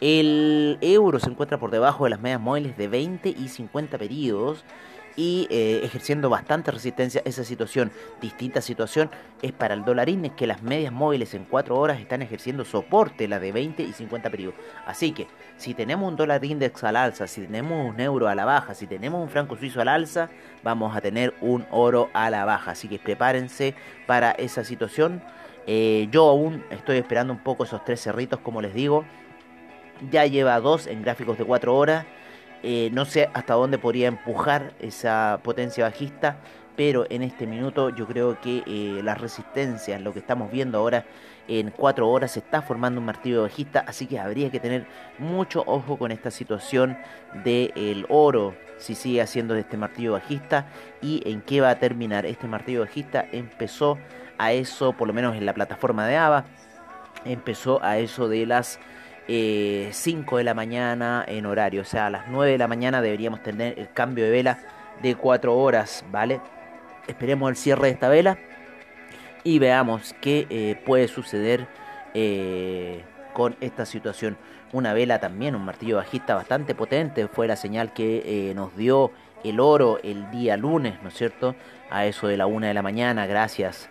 El 0.00 0.78
euro 0.80 1.18
se 1.18 1.28
encuentra 1.28 1.58
por 1.58 1.72
debajo 1.72 2.04
de 2.04 2.10
las 2.10 2.20
medias 2.20 2.40
móviles 2.40 2.76
de 2.76 2.86
20 2.86 3.30
y 3.30 3.48
50 3.48 3.98
periodos 3.98 4.64
y 5.18 5.48
eh, 5.50 5.80
ejerciendo 5.82 6.30
bastante 6.30 6.70
resistencia. 6.70 7.20
Esa 7.24 7.42
situación, 7.42 7.90
distinta 8.20 8.60
situación, 8.60 9.10
es 9.42 9.50
para 9.50 9.74
el 9.74 9.84
dólar 9.84 10.08
index, 10.08 10.36
que 10.36 10.46
las 10.46 10.62
medias 10.62 10.92
móviles 10.92 11.34
en 11.34 11.44
4 11.44 11.76
horas 11.76 11.98
están 11.98 12.22
ejerciendo 12.22 12.64
soporte, 12.64 13.26
la 13.26 13.40
de 13.40 13.50
20 13.50 13.82
y 13.82 13.92
50 13.92 14.30
periodos. 14.30 14.54
Así 14.86 15.10
que, 15.10 15.26
si 15.56 15.74
tenemos 15.74 16.08
un 16.08 16.14
dólar 16.14 16.44
index 16.44 16.84
al 16.84 16.94
alza, 16.94 17.26
si 17.26 17.40
tenemos 17.40 17.92
un 17.92 17.98
euro 17.98 18.28
a 18.28 18.36
la 18.36 18.44
baja, 18.44 18.74
si 18.74 18.86
tenemos 18.86 19.20
un 19.20 19.28
franco 19.28 19.56
suizo 19.56 19.80
al 19.80 19.88
alza, 19.88 20.30
vamos 20.62 20.96
a 20.96 21.00
tener 21.00 21.34
un 21.40 21.66
oro 21.72 22.10
a 22.12 22.30
la 22.30 22.44
baja. 22.44 22.70
Así 22.70 22.86
que 22.86 23.00
prepárense 23.00 23.74
para 24.06 24.30
esa 24.30 24.62
situación. 24.62 25.20
Eh, 25.66 26.06
yo 26.12 26.28
aún 26.28 26.64
estoy 26.70 26.96
esperando 26.96 27.32
un 27.32 27.40
poco 27.40 27.64
esos 27.64 27.84
tres 27.84 28.00
cerritos, 28.00 28.38
como 28.38 28.62
les 28.62 28.72
digo. 28.72 29.04
Ya 30.12 30.26
lleva 30.26 30.60
dos 30.60 30.86
en 30.86 31.02
gráficos 31.02 31.38
de 31.38 31.44
4 31.44 31.76
horas. 31.76 32.06
Eh, 32.62 32.90
no 32.92 33.04
sé 33.04 33.28
hasta 33.34 33.54
dónde 33.54 33.78
podría 33.78 34.08
empujar 34.08 34.72
esa 34.80 35.40
potencia 35.42 35.84
bajista, 35.84 36.38
pero 36.76 37.06
en 37.10 37.22
este 37.22 37.46
minuto 37.46 37.90
yo 37.90 38.06
creo 38.06 38.40
que 38.40 38.62
eh, 38.66 39.00
las 39.02 39.20
resistencias, 39.20 40.00
lo 40.00 40.12
que 40.12 40.20
estamos 40.20 40.50
viendo 40.50 40.78
ahora 40.78 41.04
en 41.48 41.70
4 41.70 42.08
horas, 42.08 42.32
se 42.32 42.38
está 42.40 42.62
formando 42.62 43.00
un 43.00 43.06
martillo 43.06 43.42
bajista, 43.42 43.84
así 43.86 44.06
que 44.06 44.18
habría 44.18 44.50
que 44.50 44.60
tener 44.60 44.86
mucho 45.18 45.64
ojo 45.66 45.98
con 45.98 46.12
esta 46.12 46.30
situación 46.30 46.96
del 47.44 48.06
oro, 48.08 48.54
si 48.76 48.94
sigue 48.94 49.20
haciendo 49.22 49.56
este 49.56 49.76
martillo 49.76 50.12
bajista 50.12 50.66
y 51.02 51.22
en 51.28 51.40
qué 51.40 51.60
va 51.60 51.70
a 51.70 51.78
terminar. 51.78 52.26
Este 52.26 52.46
martillo 52.46 52.80
bajista 52.80 53.26
empezó 53.32 53.98
a 54.36 54.52
eso, 54.52 54.92
por 54.92 55.08
lo 55.08 55.14
menos 55.14 55.36
en 55.36 55.46
la 55.46 55.54
plataforma 55.54 56.06
de 56.06 56.16
AVA, 56.16 56.44
empezó 57.24 57.82
a 57.82 57.98
eso 57.98 58.28
de 58.28 58.46
las 58.46 58.78
5 59.28 59.30
eh, 59.30 60.38
de 60.38 60.44
la 60.44 60.54
mañana 60.54 61.24
en 61.28 61.44
horario. 61.44 61.82
O 61.82 61.84
sea, 61.84 62.06
a 62.06 62.10
las 62.10 62.28
9 62.28 62.52
de 62.52 62.58
la 62.58 62.66
mañana 62.66 63.02
deberíamos 63.02 63.42
tener 63.42 63.78
el 63.78 63.92
cambio 63.92 64.24
de 64.24 64.30
vela 64.30 64.58
de 65.02 65.14
4 65.14 65.54
horas, 65.54 66.04
¿vale? 66.10 66.40
Esperemos 67.06 67.50
el 67.50 67.56
cierre 67.56 67.88
de 67.88 67.92
esta 67.92 68.08
vela 68.08 68.38
y 69.44 69.58
veamos 69.58 70.14
qué 70.20 70.46
eh, 70.48 70.80
puede 70.84 71.08
suceder 71.08 71.68
eh, 72.14 73.04
con 73.34 73.54
esta 73.60 73.84
situación. 73.84 74.38
Una 74.72 74.94
vela 74.94 75.18
también, 75.18 75.54
un 75.54 75.64
martillo 75.64 75.96
bajista 75.96 76.34
bastante 76.34 76.74
potente, 76.74 77.28
fue 77.28 77.46
la 77.46 77.56
señal 77.56 77.92
que 77.92 78.52
nos 78.54 78.76
dio 78.76 79.12
el 79.44 79.60
oro 79.60 79.98
el 80.02 80.30
día 80.30 80.56
lunes, 80.56 81.02
¿no 81.02 81.08
es 81.08 81.14
cierto? 81.14 81.54
A 81.90 82.04
eso 82.04 82.28
de 82.28 82.36
la 82.36 82.46
1 82.46 82.66
de 82.66 82.74
la 82.74 82.82
mañana, 82.82 83.26
gracias. 83.26 83.88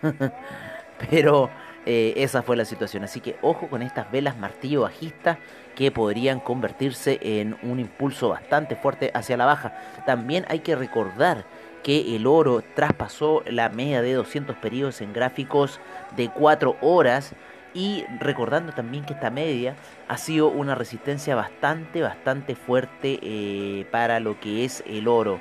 Pero 1.10 1.50
eh, 1.86 2.14
esa 2.16 2.42
fue 2.42 2.56
la 2.56 2.64
situación. 2.64 3.04
Así 3.04 3.20
que 3.20 3.36
ojo 3.42 3.68
con 3.68 3.82
estas 3.82 4.10
velas 4.10 4.36
martillo 4.36 4.82
bajista 4.82 5.38
que 5.74 5.90
podrían 5.90 6.40
convertirse 6.40 7.18
en 7.22 7.56
un 7.62 7.80
impulso 7.80 8.28
bastante 8.28 8.76
fuerte 8.76 9.10
hacia 9.14 9.36
la 9.36 9.46
baja. 9.46 9.72
También 10.06 10.44
hay 10.48 10.60
que 10.60 10.76
recordar 10.76 11.44
que 11.82 12.16
el 12.16 12.26
oro 12.26 12.62
traspasó 12.74 13.42
la 13.46 13.68
media 13.68 14.02
de 14.02 14.12
200 14.14 14.56
periodos 14.56 15.00
en 15.00 15.12
gráficos 15.12 15.80
de 16.16 16.28
4 16.28 16.76
horas 16.80 17.34
y 17.74 18.04
recordando 18.18 18.72
también 18.72 19.04
que 19.04 19.12
esta 19.12 19.30
media 19.30 19.76
ha 20.08 20.18
sido 20.18 20.48
una 20.48 20.74
resistencia 20.74 21.34
bastante, 21.36 22.02
bastante 22.02 22.54
fuerte 22.54 23.20
eh, 23.22 23.86
para 23.90 24.20
lo 24.20 24.40
que 24.40 24.64
es 24.64 24.82
el 24.86 25.06
oro. 25.06 25.40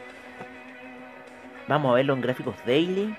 Vamos 1.67 1.91
a 1.91 1.95
verlo 1.95 2.13
en 2.13 2.21
gráficos 2.21 2.56
daily. 2.65 3.15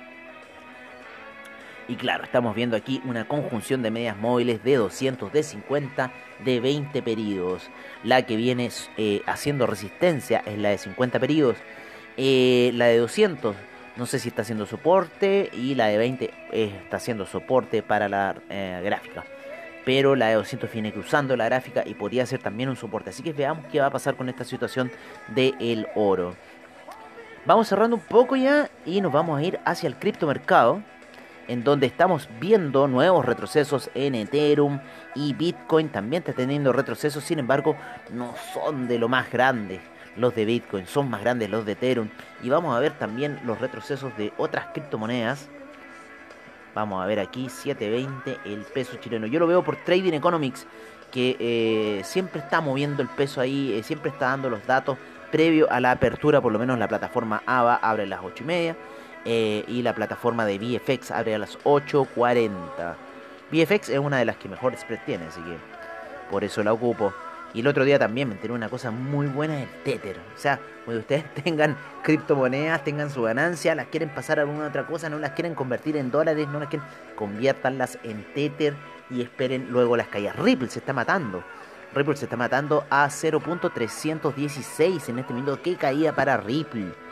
Y 1.89 1.97
claro, 1.97 2.25
estamos 2.25 2.55
viendo 2.55 2.77
aquí 2.77 3.01
una 3.07 3.27
conjunción 3.27 3.83
de 3.83 3.91
medias 3.91 4.17
móviles 4.17 4.63
de 4.63 4.77
200, 4.77 5.33
de 5.33 5.43
50, 5.43 6.13
de 6.45 6.61
20 6.61 7.03
periodos. 7.03 7.71
La 8.05 8.27
que 8.27 8.37
viene 8.37 8.71
eh, 8.99 9.23
haciendo 9.27 9.67
resistencia 9.67 10.43
es 10.45 10.59
la 10.59 10.69
de 10.69 10.77
50 10.77 11.19
periodos. 11.19 11.57
Eh, 12.19 12.73
la 12.75 12.87
de 12.87 12.99
200 12.99 13.57
no 13.97 14.07
sé 14.07 14.19
si 14.19 14.29
está 14.29 14.43
haciendo 14.43 14.67
soporte 14.67 15.51
y 15.53 15.75
la 15.75 15.87
de 15.87 15.99
20 15.99 16.31
está 16.53 16.99
haciendo 16.99 17.27
soporte 17.27 17.83
para 17.83 18.09
la 18.09 18.37
eh, 18.51 18.81
gráfica. 18.85 19.25
Pero 19.87 20.15
la 20.15 20.29
de 20.29 20.35
200 20.35 20.71
viene 20.71 20.93
cruzando 20.93 21.37
la 21.37 21.47
gráfica 21.47 21.83
y 21.87 21.95
podría 21.95 22.27
ser 22.27 22.41
también 22.41 22.69
un 22.69 22.77
soporte. 22.77 23.11
Así 23.11 23.23
que 23.23 23.33
veamos 23.33 23.65
qué 23.73 23.81
va 23.81 23.87
a 23.87 23.91
pasar 23.91 24.15
con 24.15 24.29
esta 24.29 24.45
situación 24.45 24.93
del 25.29 25.89
oro. 25.95 26.37
Vamos 27.47 27.67
cerrando 27.67 27.97
un 27.97 28.03
poco 28.03 28.37
ya 28.37 28.71
y 28.85 29.01
nos 29.01 29.11
vamos 29.11 29.39
a 29.39 29.43
ir 29.43 29.59
hacia 29.65 29.87
el 29.87 29.97
criptomercado 29.97 30.83
en 31.49 31.65
donde 31.65 31.87
estamos 31.87 32.29
viendo 32.39 32.87
nuevos 32.87 33.25
retrocesos 33.25 33.91
en 33.95 34.15
Ethereum 34.15 34.81
y 35.15 35.33
Bitcoin 35.33 35.89
también 35.89 36.23
está 36.23 36.35
teniendo 36.35 36.73
retrocesos, 36.73 37.25
sin 37.25 37.39
embargo 37.39 37.75
no 38.13 38.35
son 38.53 38.87
de 38.87 38.99
lo 38.99 39.09
más 39.09 39.31
grandes 39.31 39.81
los 40.17 40.35
de 40.35 40.45
Bitcoin, 40.45 40.87
son 40.87 41.09
más 41.11 41.23
grandes 41.23 41.49
los 41.49 41.65
de 41.65 41.73
Ethereum 41.73 42.09
y 42.43 42.51
vamos 42.51 42.77
a 42.77 42.81
ver 42.81 42.93
también 42.93 43.41
los 43.45 43.61
retrocesos 43.61 44.17
de 44.17 44.33
otras 44.37 44.67
criptomonedas. 44.73 45.49
Vamos 46.75 47.03
a 47.03 47.07
ver 47.07 47.19
aquí 47.19 47.49
720 47.49 48.39
el 48.45 48.61
peso 48.61 48.97
chileno. 48.99 49.27
Yo 49.27 49.41
lo 49.41 49.47
veo 49.47 49.65
por 49.65 49.77
Trading 49.77 50.13
Economics 50.13 50.67
que 51.11 51.37
eh, 51.41 52.05
siempre 52.05 52.41
está 52.41 52.61
moviendo 52.61 53.03
el 53.03 53.09
peso 53.09 53.41
ahí, 53.41 53.73
eh, 53.73 53.83
siempre 53.83 54.11
está 54.11 54.27
dando 54.27 54.51
los 54.51 54.65
datos 54.67 54.99
previo 55.33 55.71
a 55.71 55.81
la 55.81 55.93
apertura, 55.93 56.41
por 56.41 56.53
lo 56.53 56.59
menos 56.59 56.79
la 56.79 56.89
plataforma 56.89 57.43
AVA 57.47 57.77
abre 57.77 58.03
a 58.03 58.07
las 58.07 58.21
8 58.23 58.45
y 58.45 58.47
media 58.47 58.77
eh, 59.31 59.63
y 59.69 59.83
la 59.83 59.95
plataforma 59.95 60.47
de 60.47 60.59
VFX 60.59 61.11
abre 61.11 61.35
a 61.35 61.39
las 61.39 61.59
8.40. 61.65 62.51
VFX 63.53 63.91
es 63.91 63.99
una 63.99 64.17
de 64.17 64.25
las 64.25 64.39
que 64.39 64.49
mejor 64.49 64.75
spread 64.75 65.01
tiene, 65.05 65.27
así 65.27 65.43
que 65.43 65.55
por 66.31 66.45
eso 66.45 66.63
la 66.63 66.73
ocupo. 66.73 67.13
Y 67.53 67.61
el 67.61 67.67
otro 67.67 67.85
día 67.85 67.99
también 67.99 68.29
me 68.29 68.37
enteré 68.37 68.55
una 68.55 68.71
cosa 68.71 68.91
muy 68.91 69.27
buena 69.27 69.57
del 69.57 69.69
Tether. 69.85 70.17
O 70.35 70.39
sea, 70.39 70.59
cuando 70.87 71.03
ustedes 71.03 71.25
tengan 71.45 71.77
criptomonedas, 72.03 72.83
tengan 72.85 73.11
su 73.11 73.21
ganancia, 73.21 73.75
las 73.75 73.89
quieren 73.89 74.09
pasar 74.09 74.39
a 74.39 74.43
alguna 74.43 74.69
otra 74.69 74.87
cosa, 74.87 75.11
no 75.11 75.19
las 75.19 75.33
quieren 75.33 75.55
convertir 75.55 75.99
en 75.99 76.11
dólares, 76.11 76.49
no 76.49 76.59
las 76.59 76.71
quieren, 76.71 76.89
conviértanlas 77.15 77.99
en 78.05 78.25
Tether 78.33 78.77
y 79.11 79.21
esperen 79.21 79.69
luego 79.71 79.95
las 79.95 80.09
caídas. 80.09 80.37
Ripple 80.37 80.71
se 80.71 80.79
está 80.79 80.95
matando. 80.95 81.45
Ripple 81.95 82.17
se 82.17 82.25
está 82.25 82.39
matando 82.39 82.87
a 82.89 83.09
0.316 83.09 85.11
en 85.11 85.19
este 85.19 85.35
minuto. 85.35 85.61
¿Qué 85.61 85.77
caída 85.77 86.15
para 86.15 86.39
Ripple? 86.39 87.08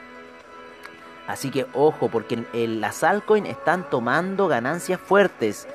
Así 1.27 1.51
que 1.51 1.67
ojo, 1.75 2.09
porque 2.09 2.45
las 2.53 3.03
altcoins 3.03 3.49
están 3.49 3.91
tomando 3.91 4.49
ganancias 4.49 5.01
fuertes. 5.01 5.67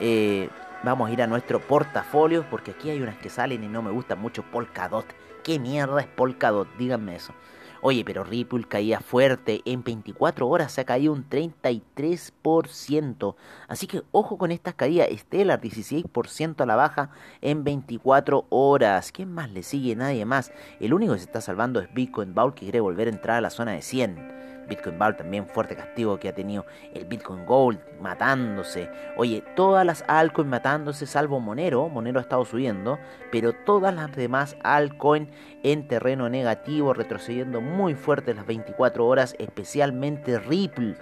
Eh, 0.00 0.48
vamos 0.82 1.08
a 1.08 1.12
ir 1.12 1.22
a 1.22 1.26
nuestro 1.26 1.60
portafolio, 1.60 2.44
porque 2.50 2.72
aquí 2.72 2.90
hay 2.90 3.00
unas 3.00 3.16
que 3.16 3.30
salen 3.30 3.64
y 3.64 3.68
no 3.68 3.82
me 3.82 3.90
gustan 3.90 4.20
mucho. 4.20 4.42
Polkadot. 4.42 5.06
¿Qué 5.44 5.58
mierda 5.58 6.00
es 6.00 6.06
Polkadot? 6.06 6.68
Díganme 6.76 7.16
eso. 7.16 7.32
Oye, 7.80 8.04
pero 8.04 8.24
Ripple 8.24 8.64
caía 8.64 8.98
fuerte. 9.00 9.62
En 9.64 9.84
24 9.84 10.48
horas 10.48 10.72
se 10.72 10.80
ha 10.80 10.84
caído 10.84 11.12
un 11.12 11.28
33%. 11.28 13.36
Así 13.68 13.86
que 13.86 14.02
ojo 14.10 14.36
con 14.36 14.50
estas 14.50 14.74
caídas. 14.74 15.08
Stellar 15.16 15.60
16% 15.60 16.60
a 16.60 16.66
la 16.66 16.74
baja 16.74 17.10
en 17.40 17.62
24 17.62 18.46
horas. 18.48 19.12
¿Quién 19.12 19.32
más 19.32 19.52
le 19.52 19.62
sigue? 19.62 19.94
Nadie 19.94 20.24
más. 20.24 20.50
El 20.80 20.92
único 20.92 21.12
que 21.12 21.20
se 21.20 21.26
está 21.26 21.40
salvando 21.40 21.80
es 21.80 21.94
Bitcoin 21.94 22.34
Bowl 22.34 22.52
que 22.52 22.62
quiere 22.62 22.80
volver 22.80 23.06
a 23.06 23.12
entrar 23.12 23.36
a 23.36 23.40
la 23.40 23.50
zona 23.50 23.70
de 23.72 23.82
100. 23.82 24.47
Bitcoin 24.68 24.98
Bar 24.98 25.16
también 25.16 25.46
fuerte 25.46 25.74
castigo 25.74 26.18
que 26.18 26.28
ha 26.28 26.34
tenido 26.34 26.66
el 26.94 27.04
Bitcoin 27.04 27.44
Gold 27.46 27.80
matándose. 28.00 28.90
Oye, 29.16 29.42
todas 29.56 29.84
las 29.84 30.04
altcoins 30.06 30.50
matándose 30.50 31.06
salvo 31.06 31.40
Monero, 31.40 31.88
Monero 31.88 32.18
ha 32.18 32.22
estado 32.22 32.44
subiendo, 32.44 32.98
pero 33.32 33.52
todas 33.52 33.94
las 33.94 34.14
demás 34.14 34.56
altcoins 34.62 35.28
en 35.62 35.88
terreno 35.88 36.28
negativo, 36.28 36.94
retrocediendo 36.94 37.60
muy 37.60 37.94
fuerte 37.94 38.34
las 38.34 38.46
24 38.46 39.06
horas, 39.06 39.34
especialmente 39.38 40.38
Ripple. 40.38 40.96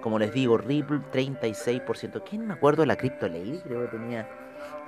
Como 0.00 0.18
les 0.18 0.32
digo, 0.32 0.56
Ripple 0.56 1.00
36%. 1.12 2.22
¿Quién 2.28 2.46
me 2.46 2.54
acuerdo 2.54 2.82
de 2.82 2.86
la 2.86 2.96
Crypto 2.96 3.28
Lady? 3.28 3.58
Creo 3.58 3.82
que 3.82 3.98
tenía 3.98 4.26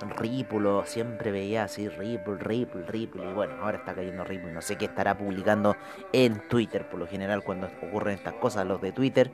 Ripple, 0.09 0.69
siempre 0.85 1.31
veía 1.31 1.63
así 1.63 1.89
Ripple, 1.89 2.37
Ripple, 2.37 2.85
Ripple, 2.87 3.23
y 3.29 3.33
bueno, 3.33 3.55
ahora 3.61 3.77
está 3.77 3.93
cayendo 3.93 4.23
Ripple, 4.23 4.51
no 4.51 4.61
sé 4.61 4.77
qué 4.77 4.85
estará 4.85 5.17
publicando 5.17 5.75
en 6.11 6.47
Twitter, 6.47 6.87
por 6.89 6.99
lo 6.99 7.07
general 7.07 7.43
cuando 7.43 7.69
ocurren 7.81 8.15
estas 8.15 8.33
cosas, 8.35 8.65
los 8.65 8.81
de 8.81 8.91
Twitter, 8.91 9.31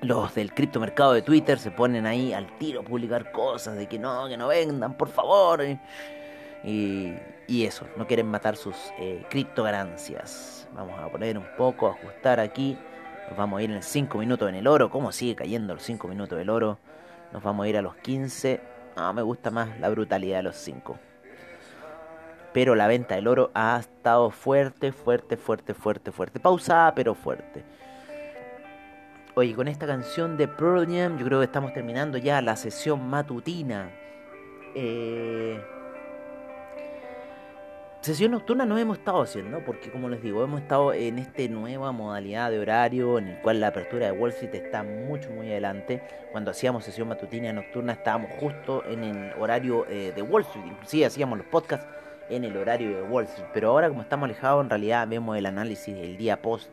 los 0.00 0.34
del 0.34 0.52
criptomercado 0.52 1.12
de 1.12 1.22
Twitter 1.22 1.58
se 1.58 1.70
ponen 1.70 2.06
ahí 2.06 2.32
al 2.32 2.58
tiro 2.58 2.80
a 2.80 2.84
publicar 2.84 3.30
cosas 3.30 3.76
de 3.76 3.86
que 3.86 3.98
no, 3.98 4.28
que 4.28 4.36
no 4.36 4.48
vendan, 4.48 4.96
por 4.96 5.08
favor, 5.08 5.62
y, 6.64 7.14
y 7.46 7.64
eso, 7.64 7.86
no 7.96 8.06
quieren 8.06 8.26
matar 8.26 8.56
sus 8.56 8.76
eh, 8.98 9.24
criptoganancias. 9.30 10.68
Vamos 10.74 10.98
a 10.98 11.08
poner 11.08 11.36
un 11.38 11.46
poco, 11.56 11.88
ajustar 11.88 12.40
aquí, 12.40 12.78
nos 13.28 13.36
vamos 13.36 13.60
a 13.60 13.62
ir 13.62 13.70
en 13.70 13.82
5 13.82 14.18
minutos 14.18 14.48
en 14.48 14.56
el 14.56 14.66
oro, 14.66 14.90
¿cómo 14.90 15.12
sigue 15.12 15.34
cayendo 15.34 15.74
los 15.74 15.82
5 15.82 16.08
minutos 16.08 16.38
del 16.38 16.50
oro? 16.50 16.78
Nos 17.32 17.42
vamos 17.42 17.64
a 17.64 17.68
ir 17.68 17.76
a 17.76 17.82
los 17.82 17.94
15 17.96 18.71
no, 18.96 19.12
me 19.12 19.22
gusta 19.22 19.50
más 19.50 19.78
la 19.80 19.88
brutalidad 19.88 20.38
de 20.38 20.42
los 20.44 20.56
5. 20.56 20.98
Pero 22.52 22.74
la 22.74 22.86
venta 22.86 23.14
del 23.14 23.28
oro 23.28 23.50
ha 23.54 23.78
estado 23.78 24.30
fuerte, 24.30 24.92
fuerte, 24.92 25.36
fuerte, 25.36 25.74
fuerte, 25.74 26.12
fuerte. 26.12 26.40
Pausada, 26.40 26.94
pero 26.94 27.14
fuerte. 27.14 27.64
Oye, 29.34 29.54
con 29.54 29.66
esta 29.66 29.86
canción 29.86 30.36
de 30.36 30.46
Pearl 30.46 30.86
yo 30.86 31.24
creo 31.24 31.38
que 31.38 31.46
estamos 31.46 31.72
terminando 31.72 32.18
ya 32.18 32.42
la 32.42 32.54
sesión 32.56 33.08
matutina. 33.08 33.90
Eh, 34.74 35.58
Sesión 38.02 38.32
nocturna 38.32 38.66
no 38.66 38.76
hemos 38.76 38.98
estado 38.98 39.22
haciendo, 39.22 39.64
porque 39.64 39.88
como 39.88 40.08
les 40.08 40.20
digo, 40.20 40.42
hemos 40.42 40.60
estado 40.60 40.92
en 40.92 41.20
esta 41.20 41.46
nueva 41.46 41.92
modalidad 41.92 42.50
de 42.50 42.58
horario 42.58 43.16
en 43.16 43.28
el 43.28 43.38
cual 43.42 43.60
la 43.60 43.68
apertura 43.68 44.06
de 44.06 44.12
Wall 44.12 44.30
Street 44.30 44.56
está 44.56 44.82
mucho, 44.82 45.30
muy 45.30 45.48
adelante. 45.52 46.02
Cuando 46.32 46.50
hacíamos 46.50 46.84
sesión 46.84 47.06
matutina 47.06 47.52
nocturna 47.52 47.92
estábamos 47.92 48.32
justo 48.40 48.82
en 48.86 49.04
el 49.04 49.32
horario 49.40 49.86
eh, 49.88 50.12
de 50.16 50.20
Wall 50.20 50.42
Street, 50.42 50.66
inclusive 50.66 51.06
hacíamos 51.06 51.38
los 51.38 51.46
podcasts 51.46 51.86
en 52.28 52.42
el 52.42 52.56
horario 52.56 52.88
de 52.96 53.02
Wall 53.04 53.26
Street. 53.26 53.50
Pero 53.54 53.68
ahora 53.68 53.88
como 53.88 54.02
estamos 54.02 54.24
alejados, 54.24 54.64
en 54.64 54.70
realidad 54.70 55.06
vemos 55.06 55.38
el 55.38 55.46
análisis 55.46 55.94
del 55.94 56.16
día 56.16 56.42
post 56.42 56.70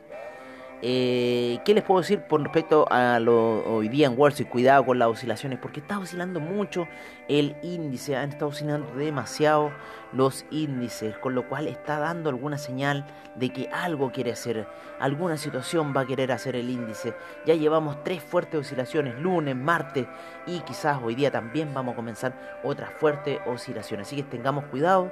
eh, 0.82 1.60
¿Qué 1.66 1.74
les 1.74 1.84
puedo 1.84 2.00
decir 2.00 2.24
con 2.30 2.46
respecto 2.46 2.86
a 2.90 3.20
lo 3.20 3.66
hoy 3.66 3.90
día 3.90 4.08
en 4.08 4.18
Wall 4.18 4.32
Street? 4.32 4.50
Cuidado 4.50 4.86
con 4.86 4.98
las 4.98 5.10
oscilaciones, 5.10 5.60
porque 5.60 5.82
está 5.82 6.00
oscilando 6.00 6.40
mucho 6.40 6.88
el 7.28 7.58
índice, 7.62 8.16
han 8.16 8.30
estado 8.30 8.48
oscilando 8.48 8.96
demasiado 8.96 9.72
los 10.14 10.46
índices, 10.52 11.18
con 11.18 11.36
lo 11.36 11.50
cual 11.50 11.68
está 11.68 12.00
dando 12.00 12.30
alguna 12.30 12.58
señal 12.58 13.06
de 13.36 13.50
que 13.50 13.68
algo 13.74 14.12
quiere 14.14 14.32
hacer, 14.32 14.68
alguna 15.02 15.36
situación 15.36 15.94
va 15.96 16.02
a 16.02 16.06
querer 16.06 16.32
hacer 16.32 16.56
el 16.56 16.70
índice. 16.70 17.14
Ya 17.46 17.56
llevamos 17.56 18.02
tres 18.06 18.24
fuertes 18.24 18.62
oscilaciones, 18.62 19.20
lunes, 19.20 19.58
martes 19.58 20.08
y 20.48 20.60
quizás 20.62 20.98
hoy 21.04 21.14
día 21.14 21.30
también 21.30 21.74
vamos 21.74 21.94
a 21.94 21.96
comenzar 21.98 22.60
otras 22.64 22.92
fuertes 22.94 23.40
oscilaciones. 23.46 24.08
Así 24.08 24.16
que 24.16 24.24
tengamos 24.24 24.64
cuidado. 24.66 25.12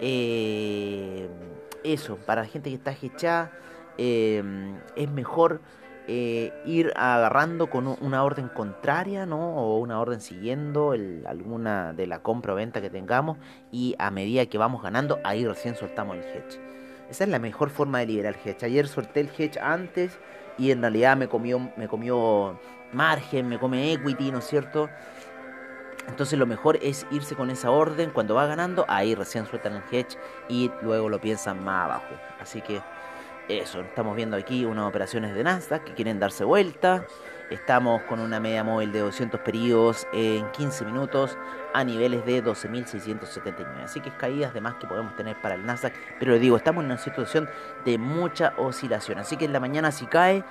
Eh, 0.00 1.28
eso, 1.84 2.16
para 2.16 2.42
la 2.42 2.48
gente 2.48 2.70
que 2.70 2.76
está 2.76 2.92
hechada 2.92 3.52
Em, 3.98 4.78
es 4.96 5.10
mejor 5.10 5.60
eh, 6.08 6.52
ir 6.64 6.92
agarrando 6.96 7.70
con 7.70 7.86
una 7.86 8.24
orden 8.24 8.48
contraria, 8.48 9.24
¿no? 9.24 9.54
O 9.56 9.78
una 9.78 10.00
orden 10.00 10.20
siguiendo 10.20 10.92
alguna 11.26 11.92
de 11.92 12.06
la 12.06 12.22
compra 12.22 12.54
o 12.54 12.56
venta 12.56 12.80
que 12.80 12.90
tengamos 12.90 13.38
y 13.70 13.94
a 13.98 14.10
medida 14.10 14.46
que 14.46 14.58
vamos 14.58 14.82
ganando, 14.82 15.20
ahí 15.24 15.46
recién 15.46 15.76
soltamos 15.76 16.16
el 16.16 16.24
hedge. 16.24 16.60
Esa 17.08 17.24
es 17.24 17.30
la 17.30 17.38
mejor 17.38 17.70
forma 17.70 18.00
de 18.00 18.06
liberar 18.06 18.34
el 18.34 18.48
hedge. 18.50 18.64
Ayer 18.64 18.88
solté 18.88 19.20
el 19.20 19.30
hedge 19.36 19.58
antes 19.60 20.18
y 20.58 20.70
en 20.70 20.80
realidad 20.80 21.16
me 21.16 21.28
comió, 21.28 21.60
me 21.76 21.86
comió 21.86 22.58
margen, 22.92 23.48
me 23.48 23.58
come 23.58 23.92
equity, 23.92 24.32
¿no 24.32 24.38
es 24.38 24.46
cierto? 24.46 24.88
Entonces 26.08 26.38
lo 26.38 26.46
mejor 26.46 26.78
es 26.82 27.06
irse 27.10 27.36
con 27.36 27.50
esa 27.50 27.70
orden 27.70 28.10
cuando 28.10 28.34
va 28.34 28.46
ganando, 28.46 28.84
ahí 28.88 29.14
recién 29.14 29.46
sueltan 29.46 29.74
el 29.74 29.82
hedge 29.90 30.18
y 30.48 30.70
luego 30.82 31.08
lo 31.08 31.20
piensan 31.20 31.62
más 31.62 31.84
abajo. 31.84 32.14
Así 32.40 32.60
que 32.60 32.82
eso, 33.48 33.80
estamos 33.80 34.14
viendo 34.14 34.36
aquí 34.36 34.64
unas 34.64 34.88
operaciones 34.88 35.34
de 35.34 35.42
Nasdaq 35.42 35.84
que 35.84 35.94
quieren 35.94 36.20
darse 36.20 36.44
vuelta. 36.44 37.06
Estamos 37.50 38.00
con 38.04 38.20
una 38.20 38.40
media 38.40 38.64
móvil 38.64 38.92
de 38.92 39.00
200 39.00 39.40
periodos 39.40 40.06
en 40.12 40.50
15 40.52 40.86
minutos 40.86 41.36
a 41.74 41.84
niveles 41.84 42.24
de 42.24 42.42
12.679. 42.42 43.84
Así 43.84 44.00
que 44.00 44.08
es 44.08 44.14
caídas 44.14 44.54
de 44.54 44.62
más 44.62 44.76
que 44.76 44.86
podemos 44.86 45.14
tener 45.16 45.38
para 45.42 45.56
el 45.56 45.66
Nasdaq. 45.66 45.92
Pero 46.18 46.32
les 46.32 46.40
digo, 46.40 46.56
estamos 46.56 46.82
en 46.82 46.92
una 46.92 46.98
situación 46.98 47.48
de 47.84 47.98
mucha 47.98 48.54
oscilación. 48.56 49.18
Así 49.18 49.36
que 49.36 49.44
en 49.44 49.52
la 49.52 49.60
mañana 49.60 49.90
si 49.92 50.06
cae, 50.06 50.44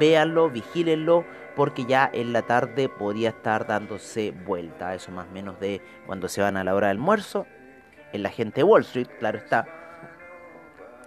véanlo, 0.00 0.50
vigílenlo, 0.50 1.24
porque 1.54 1.84
ya 1.84 2.10
en 2.12 2.32
la 2.32 2.42
tarde 2.42 2.88
podría 2.88 3.28
estar 3.28 3.66
dándose 3.66 4.32
vuelta. 4.32 4.94
Eso 4.94 5.12
más 5.12 5.28
o 5.28 5.32
menos 5.32 5.60
de 5.60 5.80
cuando 6.06 6.28
se 6.28 6.40
van 6.40 6.56
a 6.56 6.64
la 6.64 6.74
hora 6.74 6.88
del 6.88 6.96
almuerzo. 6.96 7.46
En 8.12 8.22
la 8.22 8.30
gente 8.30 8.62
de 8.62 8.64
Wall 8.64 8.82
Street, 8.82 9.08
claro 9.20 9.38
está 9.38 9.77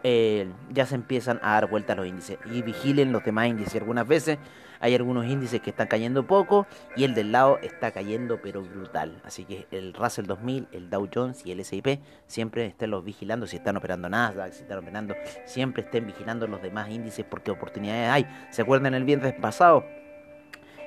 eh, 0.03 0.51
ya 0.71 0.85
se 0.85 0.95
empiezan 0.95 1.39
a 1.43 1.53
dar 1.53 1.69
vueltas 1.69 1.97
los 1.97 2.07
índices. 2.07 2.37
Y 2.45 2.61
vigilen 2.61 3.11
los 3.11 3.23
demás 3.23 3.47
índices. 3.47 3.75
Algunas 3.75 4.07
veces 4.07 4.37
hay 4.79 4.95
algunos 4.95 5.25
índices 5.27 5.61
que 5.61 5.69
están 5.69 5.87
cayendo 5.87 6.25
poco 6.25 6.65
y 6.95 7.03
el 7.03 7.13
del 7.13 7.31
lado 7.31 7.59
está 7.61 7.91
cayendo 7.91 8.41
pero 8.41 8.63
brutal. 8.63 9.21
Así 9.23 9.45
que 9.45 9.67
el 9.71 9.93
Russell 9.93 10.25
2000, 10.25 10.67
el 10.71 10.89
Dow 10.89 11.07
Jones 11.13 11.45
y 11.45 11.51
el 11.51 11.59
S&P 11.59 11.99
siempre 12.25 12.65
estén 12.65 12.89
los 12.89 13.03
vigilando. 13.03 13.45
Si 13.45 13.57
están 13.57 13.77
operando 13.77 14.09
Nasdaq, 14.09 14.53
si 14.53 14.63
están 14.63 14.79
operando, 14.79 15.15
siempre 15.45 15.83
estén 15.83 16.07
vigilando 16.07 16.47
los 16.47 16.61
demás 16.61 16.89
índices 16.89 17.25
porque 17.29 17.51
oportunidades 17.51 18.09
hay. 18.09 18.47
¿Se 18.49 18.63
acuerdan 18.63 18.95
el 18.95 19.03
viernes 19.03 19.33
pasado? 19.33 19.85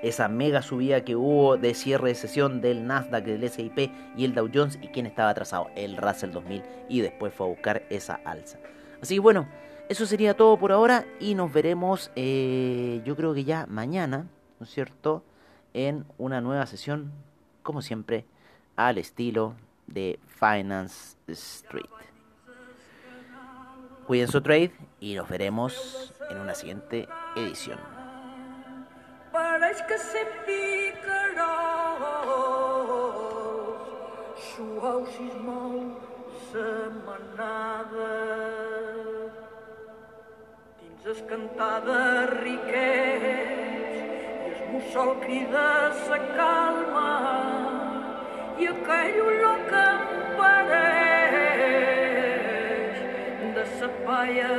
esa 0.02 0.28
mega 0.28 0.60
subida 0.60 1.02
que 1.02 1.16
hubo 1.16 1.56
de 1.56 1.72
cierre 1.72 2.08
de 2.08 2.14
sesión 2.14 2.60
del 2.60 2.86
Nasdaq, 2.86 3.24
del 3.24 3.42
S&P 3.42 3.90
y 4.14 4.26
el 4.26 4.34
Dow 4.34 4.50
Jones 4.52 4.78
y 4.82 4.88
quién 4.88 5.06
estaba 5.06 5.30
atrasado, 5.30 5.70
el 5.76 5.96
Russell 5.96 6.30
2000 6.30 6.62
y 6.90 7.00
después 7.00 7.32
fue 7.32 7.46
a 7.46 7.48
buscar 7.48 7.82
esa 7.88 8.20
alza. 8.26 8.58
Así 9.04 9.16
que 9.16 9.20
bueno, 9.20 9.46
eso 9.90 10.06
sería 10.06 10.34
todo 10.34 10.58
por 10.58 10.72
ahora 10.72 11.04
y 11.20 11.34
nos 11.34 11.52
veremos 11.52 12.10
eh, 12.16 13.02
yo 13.04 13.14
creo 13.16 13.34
que 13.34 13.44
ya 13.44 13.66
mañana, 13.66 14.28
¿no 14.58 14.64
es 14.64 14.70
cierto? 14.72 15.22
En 15.74 16.06
una 16.16 16.40
nueva 16.40 16.64
sesión, 16.64 17.12
como 17.62 17.82
siempre, 17.82 18.24
al 18.76 18.96
estilo 18.96 19.56
de 19.86 20.18
Finance 20.26 21.18
Street. 21.26 21.84
Cuiden 24.06 24.28
su 24.28 24.40
trade 24.40 24.72
y 25.00 25.16
nos 25.16 25.28
veremos 25.28 26.14
en 26.30 26.38
una 26.38 26.54
siguiente 26.54 27.06
edición. 27.36 27.78
Escantada 41.14 42.26
riquets 42.30 43.96
i 43.98 44.50
el 44.50 44.60
mussol 44.72 45.10
crida 45.22 45.64
sa 46.06 46.18
calma 46.36 47.12
i 48.62 48.64
aquell 48.72 49.18
olor 49.24 49.60
que 49.70 49.82
em 49.92 50.02
pareix 50.40 51.34
de 53.58 53.64
sa 53.78 53.88
paia 54.06 54.54